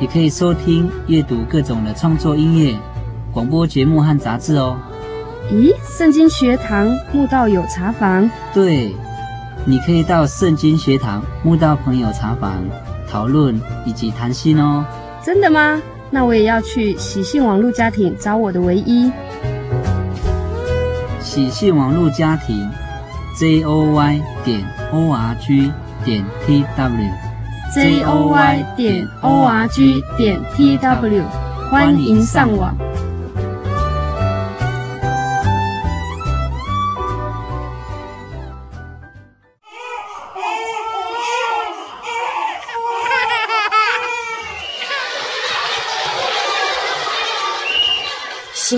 [0.00, 2.74] 也可以收听、阅读各种的创作音乐、
[3.34, 4.78] 广播节目和杂志哦。
[5.52, 8.30] 咦，圣经学堂慕道友茶房？
[8.54, 8.96] 对，
[9.66, 12.64] 你可以到圣经学堂慕道朋友茶房。
[13.16, 14.84] 讨论以及谈心哦，
[15.24, 15.80] 真的吗？
[16.10, 19.10] 那我也要去喜信网络家庭找我的唯一。
[21.22, 22.68] 喜信网络家庭
[23.34, 24.62] ，j o y 点
[24.92, 25.72] o r g
[26.04, 31.24] 点 t w，j o y 点 o r g 点 t w，
[31.70, 32.76] 欢迎上网。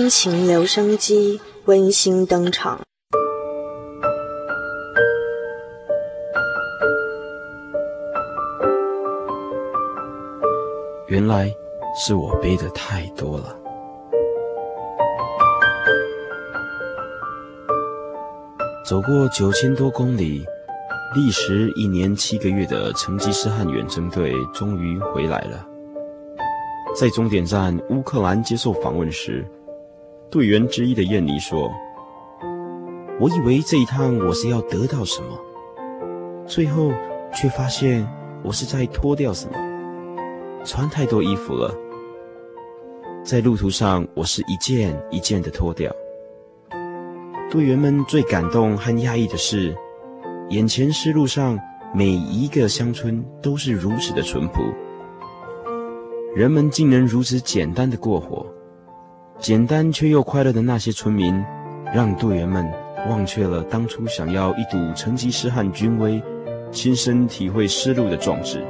[0.09, 2.81] 情留声机温馨登场。
[11.07, 11.53] 原来
[11.95, 13.55] 是我背的太多了。
[18.85, 20.43] 走过九千多公里，
[21.15, 25.65] 历时一年七个月的成吉思汗远征队终于回来了。
[26.99, 29.45] 在终点站乌克兰接受访问时，
[30.31, 31.71] 队员之一的燕妮说
[33.19, 35.35] ：“我以为这一趟我是要得到什么，
[36.45, 36.91] 最后
[37.33, 38.07] 却发现
[38.43, 39.53] 我是在脱掉什么。
[40.63, 41.73] 穿太多衣服了，
[43.23, 45.91] 在路途上我是一件一件的脱掉。”
[47.49, 49.75] 队员们最感动和讶异的是，
[50.49, 51.57] 眼前是路上
[51.91, 54.61] 每一个乡村都是如此的淳朴，
[56.35, 58.45] 人们竟能如此简单的过活，
[59.39, 61.33] 简单却又快乐的那些村民，
[61.95, 62.69] 让队员们
[63.07, 66.21] 忘却了当初想要一睹成吉思汗军威，
[66.71, 68.61] 亲身体会丝路的壮志。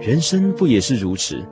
[0.00, 1.44] 人生不也是如此？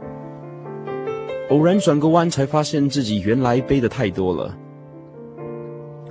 [1.50, 4.56] 偶然转个弯，才发现自己原来背的太多了。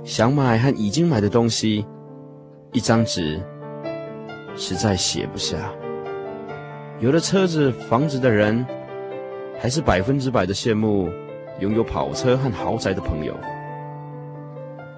[0.04, 1.86] 想买和已经买的东西，
[2.72, 3.40] 一张纸
[4.54, 5.56] 实在写不下。
[7.00, 8.64] 有了车子、房子的人，
[9.58, 11.08] 还是百分之百的羡慕
[11.58, 13.34] 拥有跑车和豪宅的朋友。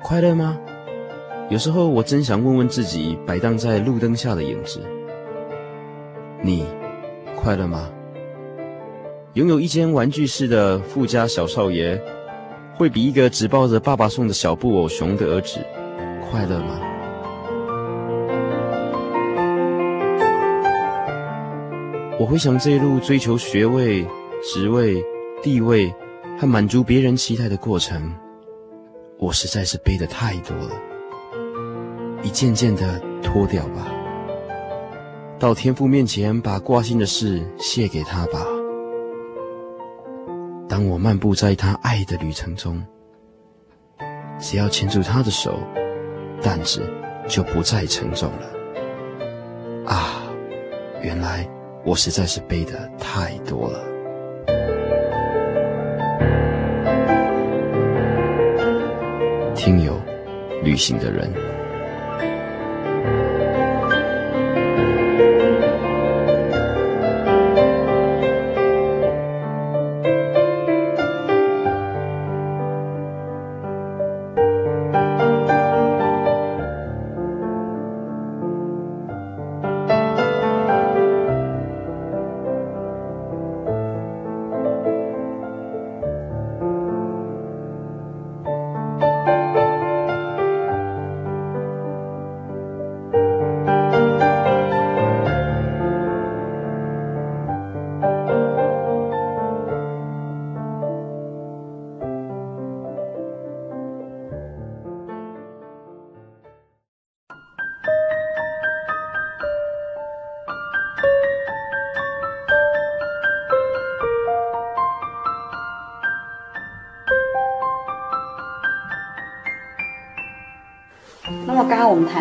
[0.02, 0.58] 快乐吗？
[1.48, 4.80] 有时候我真想问问自己，摆荡在路灯下的影子：
[6.42, 6.66] 你
[7.36, 7.88] 快乐吗？
[9.34, 12.02] 拥有一间玩具室的富家小少爷，
[12.74, 15.60] 会比一个只抱着爸爸送的小布偶熊的儿子
[16.28, 16.80] 快乐吗？
[22.22, 24.06] 我回想这一路追求学位、
[24.44, 24.94] 职位、
[25.42, 25.92] 地位
[26.38, 28.14] 和满足别人期待的过程，
[29.18, 30.70] 我实在是背得太多了，
[32.22, 33.92] 一件件的脱掉吧，
[35.36, 38.46] 到天父面前把挂心的事卸给他吧。
[40.68, 42.80] 当我漫步在他爱的旅程中，
[44.38, 45.58] 只要牵住他的手，
[46.40, 46.88] 担子
[47.26, 49.92] 就不再沉重了。
[49.92, 50.22] 啊，
[51.02, 51.44] 原来
[51.84, 53.84] 我实在是背的太多了。
[59.54, 60.00] 听友，
[60.62, 61.51] 旅行的人。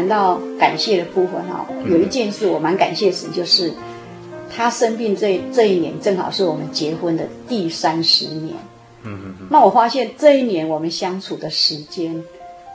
[0.01, 3.71] 谈到感谢的部分哈，有一件事我蛮感谢神，就是
[4.49, 8.55] 他生病这这一年正好是我们结婚的第三十年。
[9.03, 9.47] 嗯嗯嗯。
[9.51, 12.19] 那我发现这一年我们相处的时间，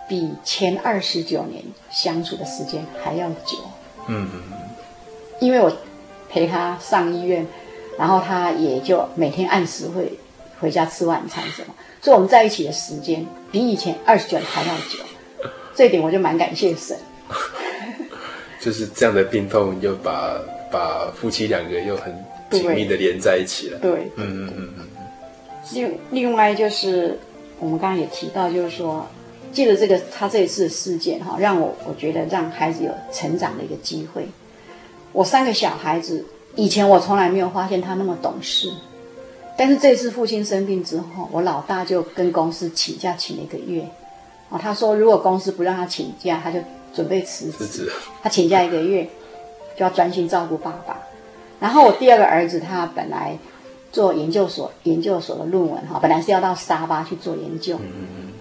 [0.09, 3.59] 比前二十九年相处的时间还要久。
[4.07, 4.59] 嗯嗯嗯。
[5.41, 5.77] 因为我
[6.31, 7.45] 陪他上医院，
[7.99, 10.17] 然后他也就每天按时会
[10.61, 15.05] 回家吃晚餐什么，所以我们在一起的时间比以前二十九年还要久。
[15.75, 16.97] 这一点我就蛮感谢神，
[18.61, 20.41] 就是这样的病痛又把
[20.71, 22.13] 把夫妻两个又很
[22.51, 23.79] 紧密的连在一起了。
[23.81, 24.87] 对，嗯嗯嗯嗯。
[25.73, 27.19] 另另外就是
[27.59, 29.07] 我们刚刚也提到，就是说
[29.53, 34.27] 借着这个他这一次的事件哈，让我我觉得让孩子有成长的一个机会。
[35.13, 38.71] 我三个小孩子以前我从来没有发现他那么懂事，
[39.57, 43.85] 但是这次父亲生病之后，我老大就跟公司请假请了一个月。
[44.51, 46.61] 哦，他说如果公司不让他请假，他就
[46.97, 47.89] 准备辞职。
[48.23, 49.05] 他请假一个月，
[49.77, 50.99] 就要专心照顾爸爸。
[51.61, 53.39] 然后我第二个儿子，他本来
[53.93, 57.79] 做研究所，研究所的论文哈，本来是要到沙巴去做研究，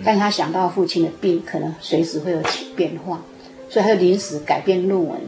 [0.06, 3.20] 但是他想到父亲的病可能随时会有起变化，
[3.70, 5.20] 所以他就临时改变论文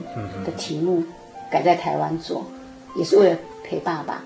[0.46, 1.04] 的题目，
[1.52, 2.46] 改在台湾做，
[2.96, 4.24] 也是为了陪爸爸。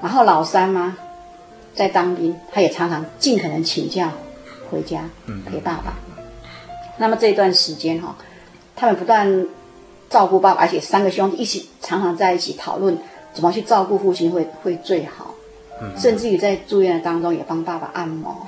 [0.00, 0.96] 然后老三嘛，
[1.74, 4.12] 在当兵，他也常常尽可能请假。
[4.70, 5.02] 回家
[5.44, 5.92] 陪爸爸。
[6.98, 8.16] 那么这一段时间哈，
[8.76, 9.46] 他们不断
[10.10, 12.96] 照顾爸爸，而且三个兄弟一起常常在一起讨论
[13.32, 15.34] 怎么去照顾父亲会会最好。
[15.98, 18.46] 甚至于在住院的当中也帮爸爸按摩。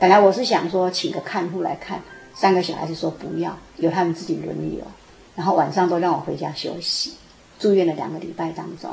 [0.00, 2.00] 本来我是想说请个看护来看，
[2.34, 4.80] 三个小孩子说不要，由他们自己轮流，
[5.36, 7.14] 然后晚上都让我回家休息。
[7.60, 8.90] 住院的两个礼拜当中。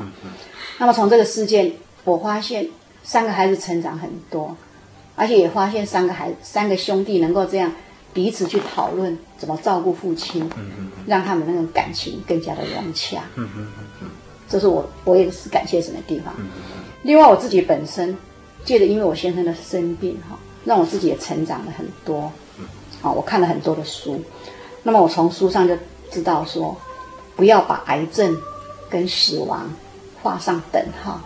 [0.77, 1.71] 那么从这个事件，
[2.03, 2.69] 我发现
[3.03, 4.55] 三个孩子成长很多，
[5.15, 7.71] 而且也发现三个孩三个兄弟能够这样
[8.13, 10.49] 彼此去讨论怎么照顾父亲，
[11.05, 13.23] 让他们那种感情更加的融洽。
[14.47, 16.33] 这是我我也是感谢神的地方。
[17.03, 18.15] 另外我自己本身，
[18.63, 22.31] 借着因为我先生的生病哈，让我自己也成长了很多。
[23.01, 24.19] 啊，我看了很多的书，
[24.83, 25.77] 那么我从书上就
[26.09, 26.75] 知道说，
[27.35, 28.35] 不要把癌症
[28.89, 29.69] 跟死亡
[30.21, 31.21] 画上等号。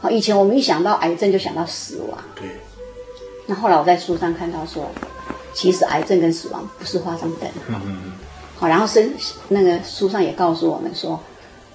[0.00, 2.18] 好，以前我们一想到癌症就想到死亡。
[2.34, 2.44] 对。
[3.46, 4.90] 那后来我在书上看到说，
[5.54, 7.80] 其实癌症跟死亡不是画上等号。
[7.86, 8.12] 嗯。
[8.56, 9.12] 好，然后生
[9.48, 11.18] 那个书上也告诉我们说，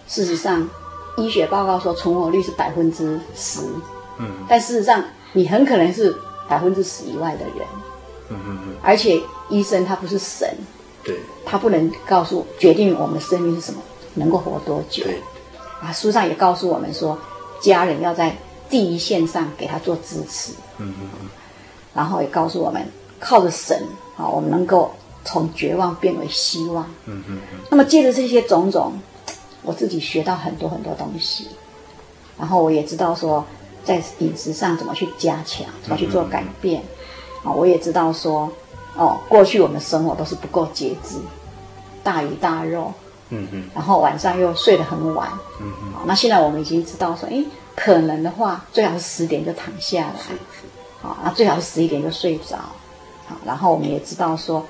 [0.07, 0.69] 事实上，
[1.17, 3.61] 医学报告说存活率是百分之十。
[4.19, 4.29] 嗯。
[4.47, 5.03] 但事实上，
[5.33, 6.15] 你很可能是
[6.47, 7.67] 百分之十以外的人。
[8.29, 8.75] 嗯嗯嗯。
[8.83, 10.47] 而且医生他不是神。
[11.03, 11.19] 对。
[11.45, 13.81] 他不能告诉决定我们的生命是什么，
[14.15, 15.03] 能够活多久。
[15.03, 15.21] 对。
[15.81, 17.17] 啊，书上也告诉我们说。
[17.61, 18.35] 家人要在
[18.71, 21.29] 第一线上给他做支持，嗯嗯嗯，
[21.93, 22.85] 然后也告诉我们，
[23.19, 23.83] 靠着神
[24.17, 24.91] 啊，我们能够
[25.23, 27.59] 从绝望变为希望，嗯嗯嗯。
[27.69, 28.93] 那么借着这些种种，
[29.61, 31.47] 我自己学到很多很多东西，
[32.37, 33.45] 然后我也知道说，
[33.83, 36.81] 在饮食上怎么去加强，怎么去做改变，
[37.43, 38.51] 啊，我也知道说，
[38.95, 41.17] 哦，过去我们的生活都是不够节制，
[42.03, 42.93] 大鱼大肉。
[43.33, 45.29] 嗯嗯，然后晚上又睡得很晚，
[45.61, 47.41] 嗯嗯，那现在我们已经知道说，哎，
[47.77, 50.15] 可能的话，最好是十点就躺下来，
[51.01, 52.57] 好，那最好是十一点就睡着，
[53.27, 54.65] 好，然后我们也知道说，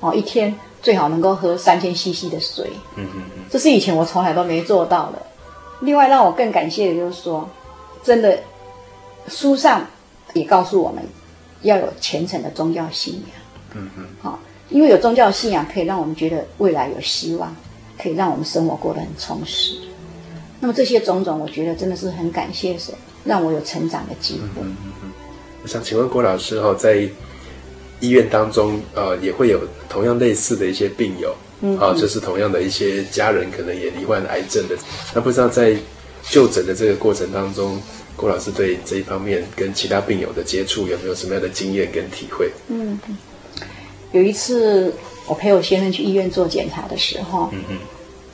[0.00, 5.22] 哦，一天最好能够喝三千 CC 的水，嗯嗯嗯，这是以前我从来都没做到的。
[5.80, 7.48] 另外让我更感谢的就是说，
[8.02, 8.38] 真的，
[9.28, 9.86] 书上
[10.32, 11.02] 也告诉我们
[11.62, 14.38] 要有虔诚的宗教信仰，嗯嗯，好，
[14.70, 17.54] 因为有宗教信仰可以让我们觉得未来有希望。
[17.96, 19.78] 可以让我们生活过得很充实。
[20.58, 24.62] 那么这些种种，我觉得真的是很感谢神，让我有成长的机会。
[25.64, 27.08] 我想请问郭老师哈，在
[27.98, 34.76] 医院当中，呃，也会有同样类似的一些病友，嗯，啊，就是同样的一些家人可能也罹患癌症的。
[35.12, 35.74] 那不知道在
[36.30, 37.82] 就诊的这个过程当中，
[38.14, 42.48] 郭老师对这一方面跟其他病友的接触有没有什么样的经验跟体会？
[42.68, 43.00] 嗯，
[44.12, 44.94] 有一次。
[45.26, 47.78] 我陪我先生去医院做检查的时候，嗯嗯，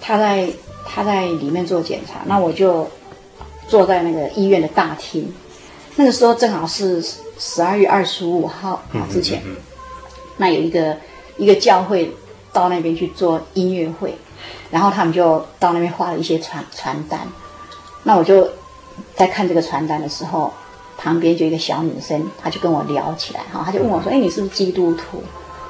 [0.00, 0.50] 他在
[0.84, 2.90] 他在里面做检查，那我就
[3.68, 5.32] 坐在那个医院的大厅。
[6.01, 7.05] 那个时候正好是
[7.38, 9.42] 十二月二十五号啊之前，
[10.38, 10.96] 那有一个
[11.36, 12.11] 一个教会
[12.55, 14.16] 到那边去做音乐会，
[14.70, 17.20] 然后他们就到那边画了一些传传单。
[18.03, 18.48] 那我就
[19.14, 20.51] 在看这个传单的时候，
[20.96, 25.22] 旁边就一个小女生，她就跟我聊起来哈，她就问我说：“哎，你是不是基督徒？”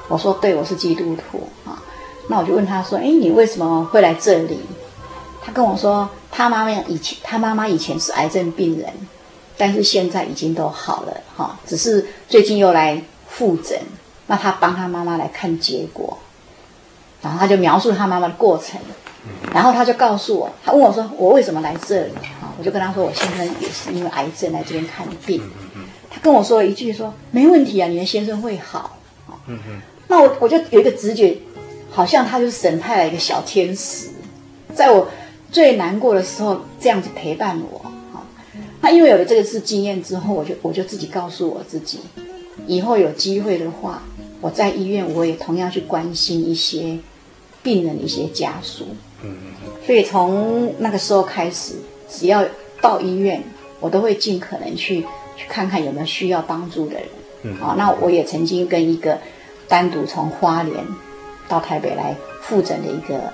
[0.07, 1.83] 我说对，我是基督徒啊。
[2.29, 4.61] 那我就问她说：“哎，你为什么会来这里？”
[5.43, 8.93] 她跟我说：“她妈妈以前，她妈妈以前是癌症病人，
[9.57, 13.79] 但是现在已经都好了哈，只是最近又来复诊。
[14.27, 16.17] 那他帮他妈妈来看结果，
[17.21, 18.79] 然后他就描述他妈妈的过程，
[19.53, 25.43] 然后他就告诉我，他问我说：“我为什么来这里？”哈，我就跟他说：“我先生也是因为癌症来这边看病。”
[26.09, 28.97] 他跟我说了一句说：“没问题啊，你的先生会好。”
[29.47, 29.81] 嗯嗯。
[30.07, 31.37] 那我我就有一个直觉，
[31.89, 34.11] 好像他就是神派来一个小天使，
[34.73, 35.09] 在我
[35.51, 37.90] 最难过的时候这样子陪伴我。
[38.81, 41.99] 好，那因为有了这个次经验之后，我就我就自己告诉我自己，
[42.67, 44.01] 以后有机会的话，
[44.41, 46.97] 我在医院我也同样去关心一些
[47.61, 48.85] 病人的一些家属。
[49.23, 49.85] 嗯嗯。
[49.85, 51.75] 所以从那个时候开始，
[52.09, 52.43] 只要
[52.81, 53.43] 到医院，
[53.79, 55.01] 我都会尽可能去
[55.37, 57.03] 去看看有没有需要帮助的人。
[57.43, 57.55] 嗯。
[57.57, 59.17] 好，那我也曾经跟一个。
[59.67, 60.85] 单独从花莲
[61.47, 63.31] 到台北来复诊的一个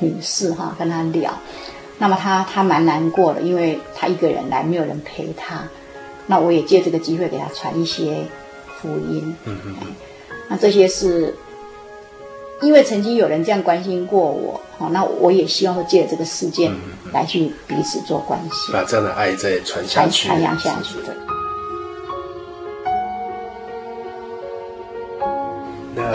[0.00, 1.32] 女士哈，跟她聊，
[1.98, 5.64] 那么他他蛮难过的，因为他一个人来，没有人陪他。
[6.26, 8.18] 那我也借这个机会给他传一些
[8.80, 9.34] 福音。
[9.44, 9.74] 嗯嗯。
[10.48, 11.34] 那这些是
[12.62, 16.72] 因为曾经有人这样关心过我，好，那我也希望说借这个事件
[17.12, 20.94] 来去彼此做关系，把这样的爱再传下去，传扬下去。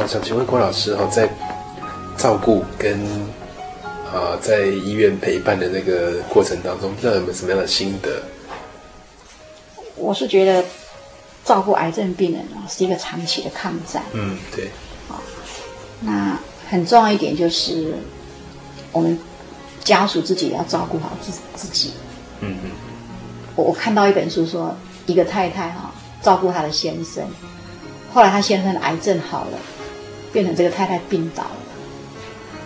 [0.05, 1.29] 想请问郭老师哈，在
[2.17, 2.99] 照顾跟
[4.13, 8.21] 啊在医院陪伴的那个过程当中，不知道有没有什么样的心得？
[9.95, 10.63] 我是觉得
[11.43, 14.03] 照顾癌症病人啊是一个长期的抗战。
[14.13, 14.65] 嗯，对。
[15.09, 15.19] 啊，
[16.01, 16.39] 那
[16.69, 17.95] 很重要一点就是
[18.91, 19.17] 我们
[19.83, 21.93] 家属自己也要照顾好自自己。
[22.41, 22.71] 嗯嗯。
[23.55, 24.75] 我我看到一本书说，
[25.07, 25.91] 一个太太哈
[26.21, 27.23] 照顾她的先生，
[28.13, 29.57] 后来她先生的癌症好了。
[30.31, 31.62] 变成这个太太病倒了，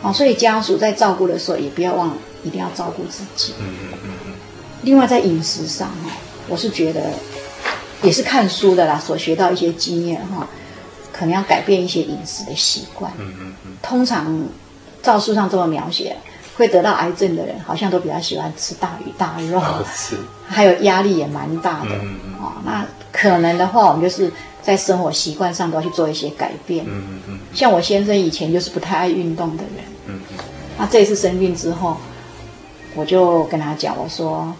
[0.01, 3.53] 哦，所以家属在照顾的时候也不要忘了一定要照顾自己。
[3.59, 4.33] 嗯嗯嗯嗯。
[4.83, 6.11] 另外在饮食上哈，
[6.47, 7.01] 我是觉得
[8.03, 10.47] 也是看书的啦，所学到一些经验哈，
[11.11, 13.11] 可能要改变一些饮食的习惯。
[13.17, 13.77] 嗯嗯嗯。
[13.81, 14.47] 通常
[15.01, 16.15] 照书上这么描写，
[16.55, 19.61] 会得到癌症的人好像都比较喜欢吃大鱼大肉，
[19.95, 20.15] 是，
[20.47, 21.95] 还有压力也蛮大的。
[21.95, 22.33] 嗯嗯。
[22.39, 22.85] 哦，那
[23.19, 24.31] 可能的话，我们就是。
[24.59, 26.83] 在生活习惯上都要去做一些改变。
[26.85, 27.39] 嗯嗯嗯。
[27.53, 29.85] 像我先生以前就是不太爱运动的人。
[30.07, 30.37] 嗯嗯。
[30.77, 31.95] 那这一次生病之后，
[32.93, 34.53] 我就跟他讲，我说，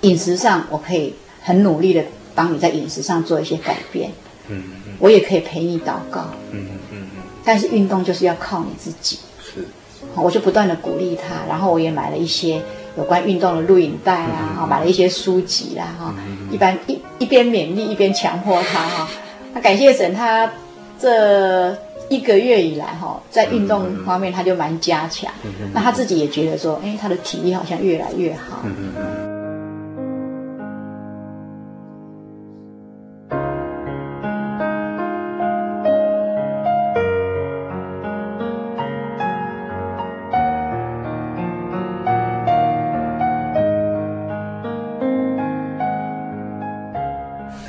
[0.00, 2.02] 饮食上我可以很努力的
[2.34, 4.10] 帮你在饮食上做一些改变。
[4.48, 4.94] 嗯嗯。
[4.98, 6.30] 我也可以陪你祷告。
[6.52, 7.22] 嗯嗯嗯。
[7.44, 9.18] 但是运动就是要靠你自己。
[9.44, 9.68] 是。
[10.14, 12.62] 我就不断的鼓励他，然后我也买了一些。
[12.96, 16.14] 有关运动的录影带啊，哈，买了一些书籍啦，哈，
[16.50, 19.08] 一般一一边勉励一边强迫他哈。
[19.54, 20.50] 那感谢神，他
[20.98, 21.76] 这
[22.08, 25.32] 一个月以来哈，在运动方面他就蛮加强。
[25.72, 28.62] 那他自己也觉得说，哎，他的体力好像越来越好。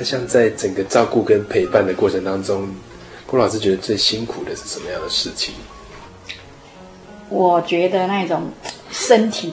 [0.04, 2.68] 像在整个照顾跟陪伴的过程当中，
[3.26, 5.54] 郭老师觉得最辛苦的是什么样的事情？
[7.30, 8.42] 我觉得那种
[8.90, 9.52] 身体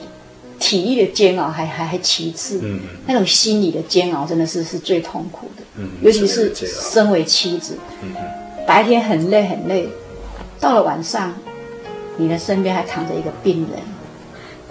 [0.60, 8.14] 体力的煎熬还还还其次，嗯，那种心理的煎熬真的是是最痛苦的，嗯，尤其是身为妻子，嗯，
[8.66, 9.88] 白天很累很累，
[10.60, 11.34] 到了晚上，
[12.16, 13.80] 你的身边还躺着一个病人，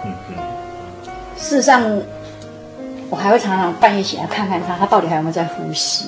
[0.04, 0.36] 嗯嗯，
[1.36, 2.00] 事实上。
[3.12, 6.06] 我还会常常半夜醒来看看他，他到底还有没有在呼吸，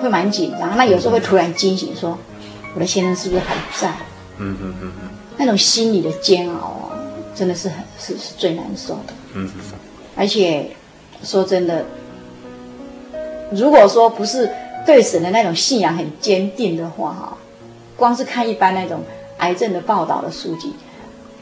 [0.00, 0.74] 会蛮紧张。
[0.74, 2.18] 那有时候会突然惊醒，说
[2.74, 3.90] ：“我的先生是不是还在？”
[4.40, 6.96] 嗯嗯嗯嗯，那种心理的煎熬啊，
[7.34, 9.12] 真的是很是是最难受的。
[9.34, 9.60] 嗯嗯。
[10.16, 10.70] 而且
[11.22, 11.84] 说真的，
[13.52, 14.50] 如果说不是
[14.86, 17.36] 对神的那种信仰很坚定的话，哈，
[17.94, 19.02] 光是看一般那种
[19.36, 20.72] 癌症的报道的书籍，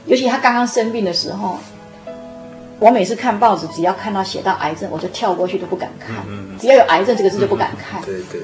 [0.06, 1.60] 尤其他刚刚生病的时候。
[2.84, 6.14] 我每次看报纸，只要看到写到癌症，我就跳过去都不敢看。
[6.28, 7.98] 嗯嗯、只要有癌症这个字就不敢看。
[8.02, 8.42] 嗯、对对。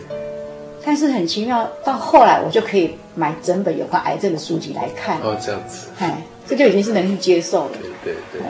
[0.83, 5.19] 但是很奇妙，到后来我就可以买整本有关癌症的书籍来看。
[5.19, 5.89] 哦，这样子。
[5.99, 7.73] 哎，这就已经是能够接受了。
[8.03, 8.41] 对对对。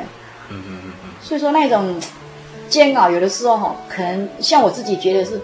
[0.51, 0.93] 嗯嗯嗯。
[1.20, 2.01] 所以说那种
[2.68, 5.41] 煎熬，有的时候哈，可能像我自己觉得是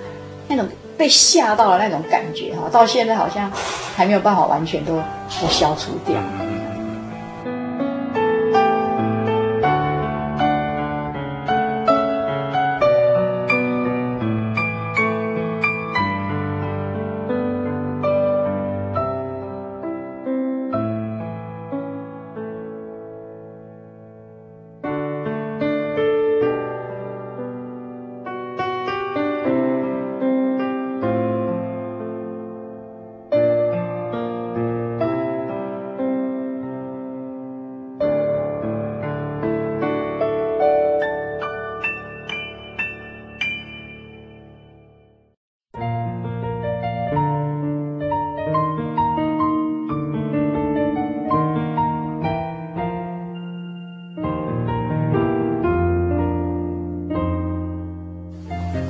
[0.47, 0.64] 那种
[0.97, 3.51] 被吓到了那种感觉哈，到现在好像
[3.97, 6.16] 还没有办法完全都都消除掉。
[6.38, 6.45] 嗯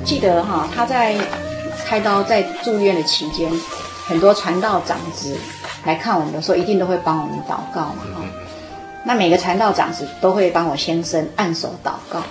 [0.07, 1.17] 记得哈，他在
[1.85, 3.51] 开刀在住院的期间，
[4.05, 5.37] 很多传道长子
[5.83, 8.03] 来看我们的时候，一定都会帮我们祷告嘛。
[8.15, 8.23] 哈，
[9.03, 12.23] 那每个传道长子都会帮我先生按手祷告。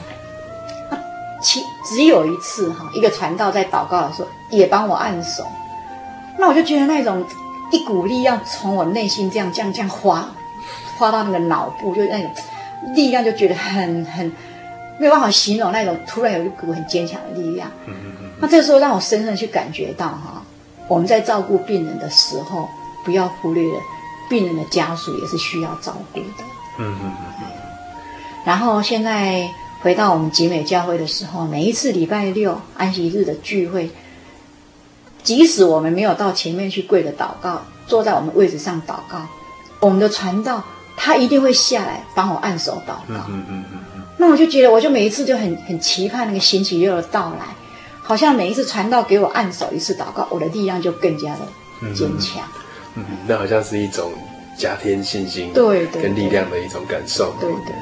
[1.43, 5.47] 其只有一次哈，一个传道在祷告的时候也帮我按手，
[6.39, 7.23] 那我就觉得那种
[7.71, 10.27] 一股力要从我内心这样这样这样划
[10.97, 12.31] 划到那个脑部，就那种
[12.95, 14.33] 力量就觉得很很。
[14.99, 17.71] 没有办法形容那种突然有一股很坚强的力量。
[17.87, 18.31] 嗯嗯嗯。
[18.41, 20.43] 那这个时候让我深深去感觉到哈，
[20.89, 22.69] 我们在照顾病人的时候，
[23.05, 23.81] 不要忽略了
[24.29, 26.45] 病人的家属也是需要照顾的。
[26.79, 27.47] 嗯嗯嗯。
[28.45, 29.49] 然后现在
[29.83, 33.91] 回到我们集美教会的时候，每一次礼拜六安息日的聚会，
[35.23, 39.27] 即使我们没有到前面去跪着祷告，坐在我们位置上祷告，
[39.81, 40.63] 我们的传道
[40.97, 43.25] 他一定会下来帮我按手祷告。
[43.29, 43.96] 嗯嗯嗯。
[44.19, 47.47] 那我就觉得，我就每一次就很很期盼那个星期六的到来，
[48.03, 52.43] 好像每一次传道给我按手一次祷告，我的力量就更加的坚强。
[52.95, 54.11] 嗯，那好像是一种
[54.57, 57.35] 加添信心、对对跟力量的一种感受。
[57.41, 57.75] 对对。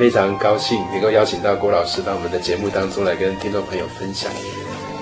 [0.00, 4.32] 非常高兴能够邀请到郭老师到我们的节目当中来跟听众朋友分享。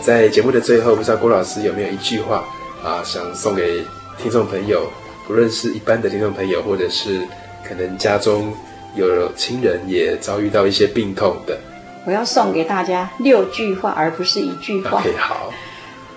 [0.02, 2.44] 在节目的最后，不知道郭老师有没有一句话
[2.82, 3.80] 啊，想送给
[4.20, 4.90] 听众朋友，
[5.24, 7.20] 不论是一般的听众朋友，或者是
[7.62, 8.52] 可能家中
[8.96, 11.56] 有亲人也遭遇到一些病痛的。
[12.04, 14.98] 我要送给大家六句话，而不是一句话。
[14.98, 15.52] OK，好。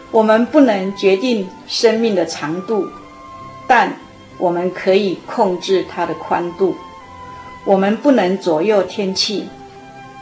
[0.09, 2.87] 我们不能决定生命的长度，
[3.67, 3.95] 但
[4.39, 6.75] 我们可以控制它的宽度。
[7.63, 9.47] 我们不能左右天气，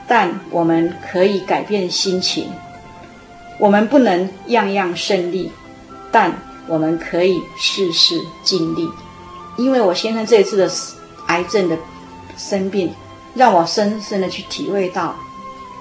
[0.07, 2.49] 但我们可以改变心情。
[3.57, 5.51] 我们不能样样胜利，
[6.11, 6.33] 但
[6.67, 8.89] 我们可以事事尽力。
[9.57, 10.69] 因为我先生这一次的
[11.27, 11.77] 癌症的
[12.37, 12.93] 生病，
[13.35, 15.15] 让我深深的去体会到，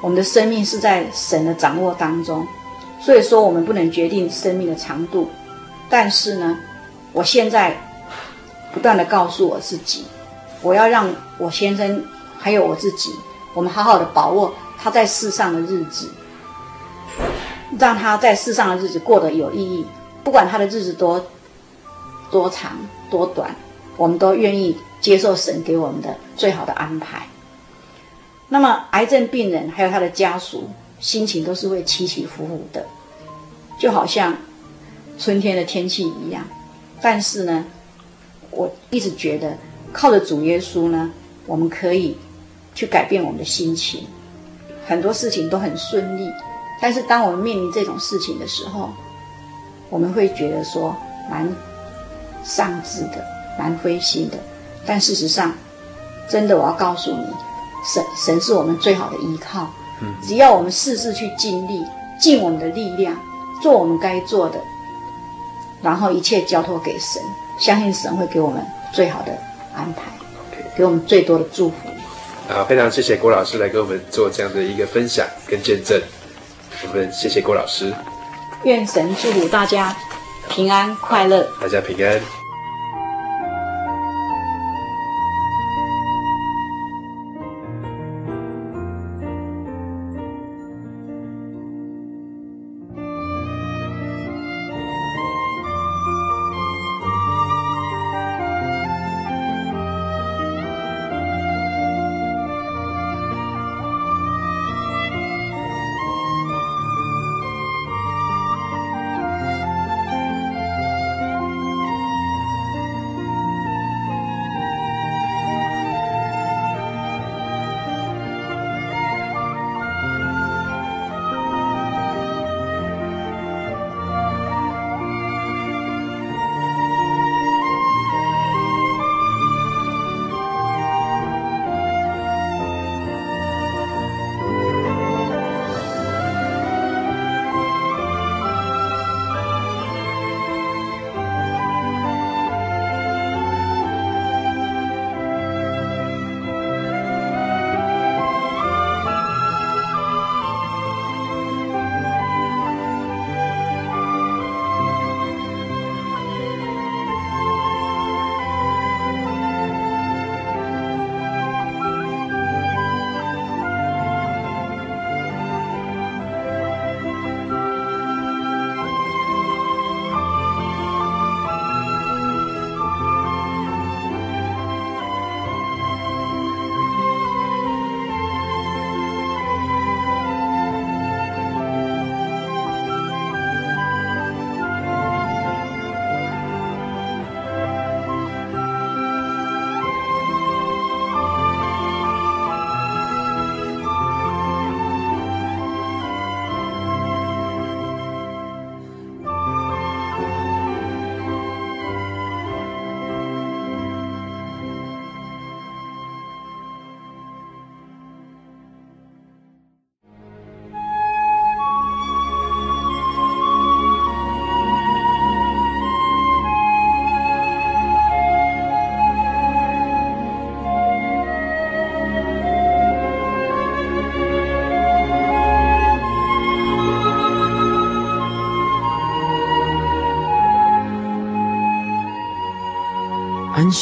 [0.02, 2.46] 我们的生命是在神的掌握当中。
[3.00, 5.30] 所以说，我们不能决定生命的长度，
[5.88, 6.59] 但是呢，
[7.12, 7.76] 我现在
[8.74, 10.04] 不断的告诉我自己。
[10.62, 11.09] 我要让
[11.39, 12.05] 我先生
[12.36, 13.14] 还有我自己，
[13.55, 16.11] 我们好好的把握他在世上的日子，
[17.78, 19.86] 让他在世上的日子过得有意义。
[20.24, 21.24] 不管他的日子多
[22.30, 22.72] 多长
[23.09, 23.55] 多短，
[23.97, 27.28] 我们都愿意接受神给我们的最好的安排。
[28.49, 30.68] 那么，癌症病人还有他的家属，
[30.99, 32.84] 心情都是会起起伏伏的，
[33.78, 34.36] 就好像
[35.16, 36.43] 春天的天气一样。
[37.01, 37.64] 但是呢，
[38.51, 39.57] 我一直觉得。
[39.91, 41.11] 靠着主耶稣呢，
[41.49, 42.16] 我们可以
[42.74, 44.07] 去改变我们的心情，
[44.86, 46.30] 很多事情都很顺利。
[46.80, 48.90] 但是当我们面临这种事情的时候，
[49.90, 50.94] 我们会觉得说
[51.28, 51.49] 蛮
[52.44, 53.24] 丧志的，
[53.59, 54.36] 蛮灰心的。
[54.86, 55.53] 但事实上，
[56.30, 57.26] 真的我要告诉你，
[57.84, 59.70] 神神是我们最好的依靠。
[60.22, 61.84] 只要我们事事去尽力，
[62.20, 63.16] 尽我们的力量，
[63.61, 64.61] 做我们该做的，
[65.82, 67.20] 然后一切交托给神，
[67.59, 69.32] 相信神会给我们最好的。
[69.74, 70.17] 安排.
[70.78, 71.76] 给我们最多的祝福。
[72.48, 76.00] 啊，非常谢谢郭老师来给我们做这样的一个分享跟见证。
[76.86, 77.92] 我们谢谢郭老师。
[78.62, 79.94] 愿神祝福大家
[80.48, 81.46] 平安快乐。
[81.60, 82.38] 大家平安。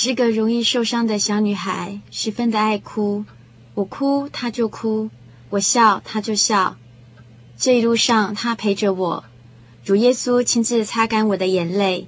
[0.00, 3.24] 是个容易受伤的小女孩，十分的爱哭。
[3.74, 5.10] 我哭，她就哭；
[5.50, 6.76] 我笑，她就笑。
[7.56, 9.24] 这一路上，她陪着我。
[9.84, 12.06] 主耶稣亲自擦干我的眼泪，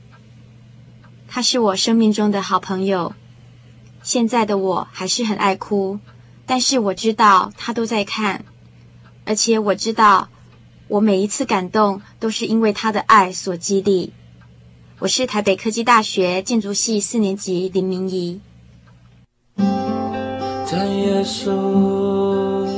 [1.27, 3.13] 他是我生命中的好朋友。
[4.05, 5.99] 现在的我还是很爱哭，
[6.47, 8.45] 但是我知道他都在看，
[9.25, 10.29] 而且我知道
[10.87, 14.13] 我每一次感动都是因为他的爱所激励。
[15.01, 18.39] 我是台北科技大学建筑系四年级林明仪。
[19.57, 22.69] 在耶稣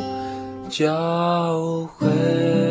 [0.71, 2.62] 教会。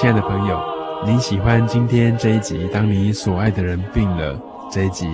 [0.00, 0.58] 亲爱的朋友，
[1.04, 4.34] 您喜欢今天这一集《当你所爱的人病了》
[4.72, 5.06] 这一集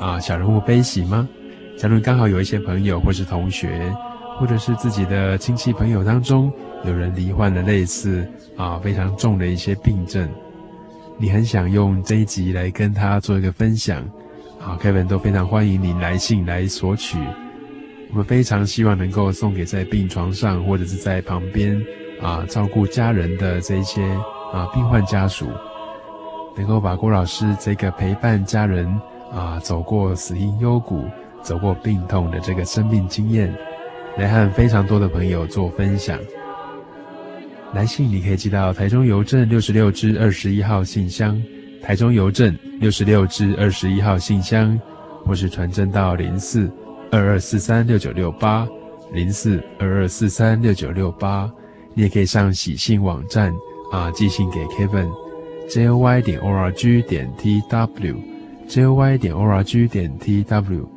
[0.00, 1.28] 啊，小人物悲喜吗？
[1.76, 3.94] 假如刚好有一些朋友，或是同学，
[4.38, 6.50] 或者是自己的亲戚朋友当中，
[6.86, 8.26] 有人罹患了类似
[8.56, 10.26] 啊非常重的一些病症，
[11.18, 14.02] 你很想用这一集来跟他做一个分享，
[14.58, 17.18] 啊，Kevin 都非常欢迎您来信来索取。
[18.12, 21.78] 我们非常希望能够送给在病床上或者是在旁边。
[22.22, 24.00] 啊，照顾家人的这些
[24.52, 25.50] 啊病患家属，
[26.56, 28.86] 能够把郭老师这个陪伴家人
[29.34, 31.04] 啊走过死因幽谷、
[31.42, 33.52] 走过病痛的这个生命经验，
[34.16, 36.16] 来和非常多的朋友做分享。
[37.74, 41.42] 来信你可以寄到台中邮政六十六支二十一号信箱，
[41.82, 44.78] 台中邮政六十六支二十一号信箱，
[45.24, 46.70] 或是传真到零四
[47.10, 48.68] 二二四三六九六八
[49.12, 51.50] 零四二二四三六九六八。
[51.94, 53.52] 你也可以上喜信网站
[53.90, 59.62] 啊，寄信给 Kevin，J O Y 点 O R G 点 T W，J O Y 点 O R
[59.62, 60.88] G 点 T W，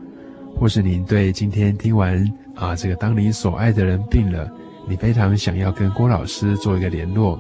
[0.58, 2.26] 或是您对今天听完
[2.56, 4.50] 啊这个当你所爱的人病了，
[4.88, 7.38] 你非常想要跟郭老师做一个联络，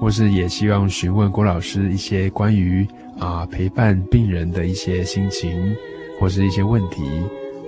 [0.00, 2.84] 或是也希望询问郭老师一些关于
[3.18, 5.76] 啊陪伴病人的一些心情，
[6.18, 7.04] 或是一些问题，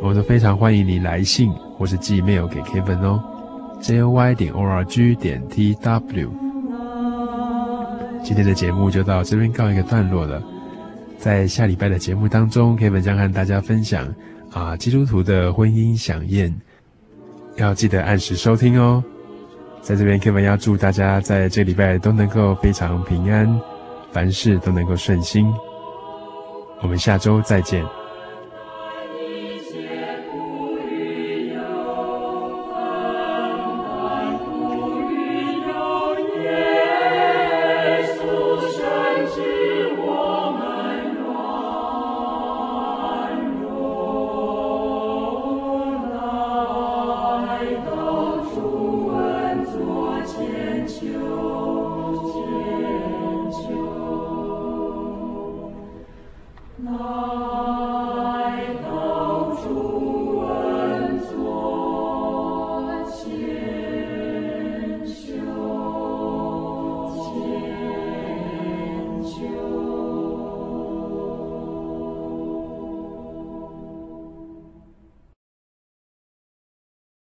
[0.03, 3.23] 我都非常欢迎你来信或是寄 mail 给 Kevin 哦。
[3.81, 6.31] J o y 点 o r g 点 t w，
[8.23, 10.43] 今天的节目就到这边告一个段落了。
[11.19, 14.07] 在下礼拜的节目当中，Kevin 将和大家分享
[14.53, 16.55] 啊基督徒的婚姻饗宴，
[17.57, 19.03] 要记得按时收听哦。
[19.81, 23.61] 在这边，Kevin 要祝大家在这礼拜都能够非常平安，
[24.13, 25.51] 凡事都能够顺心。
[26.83, 28.00] 我们下周再见。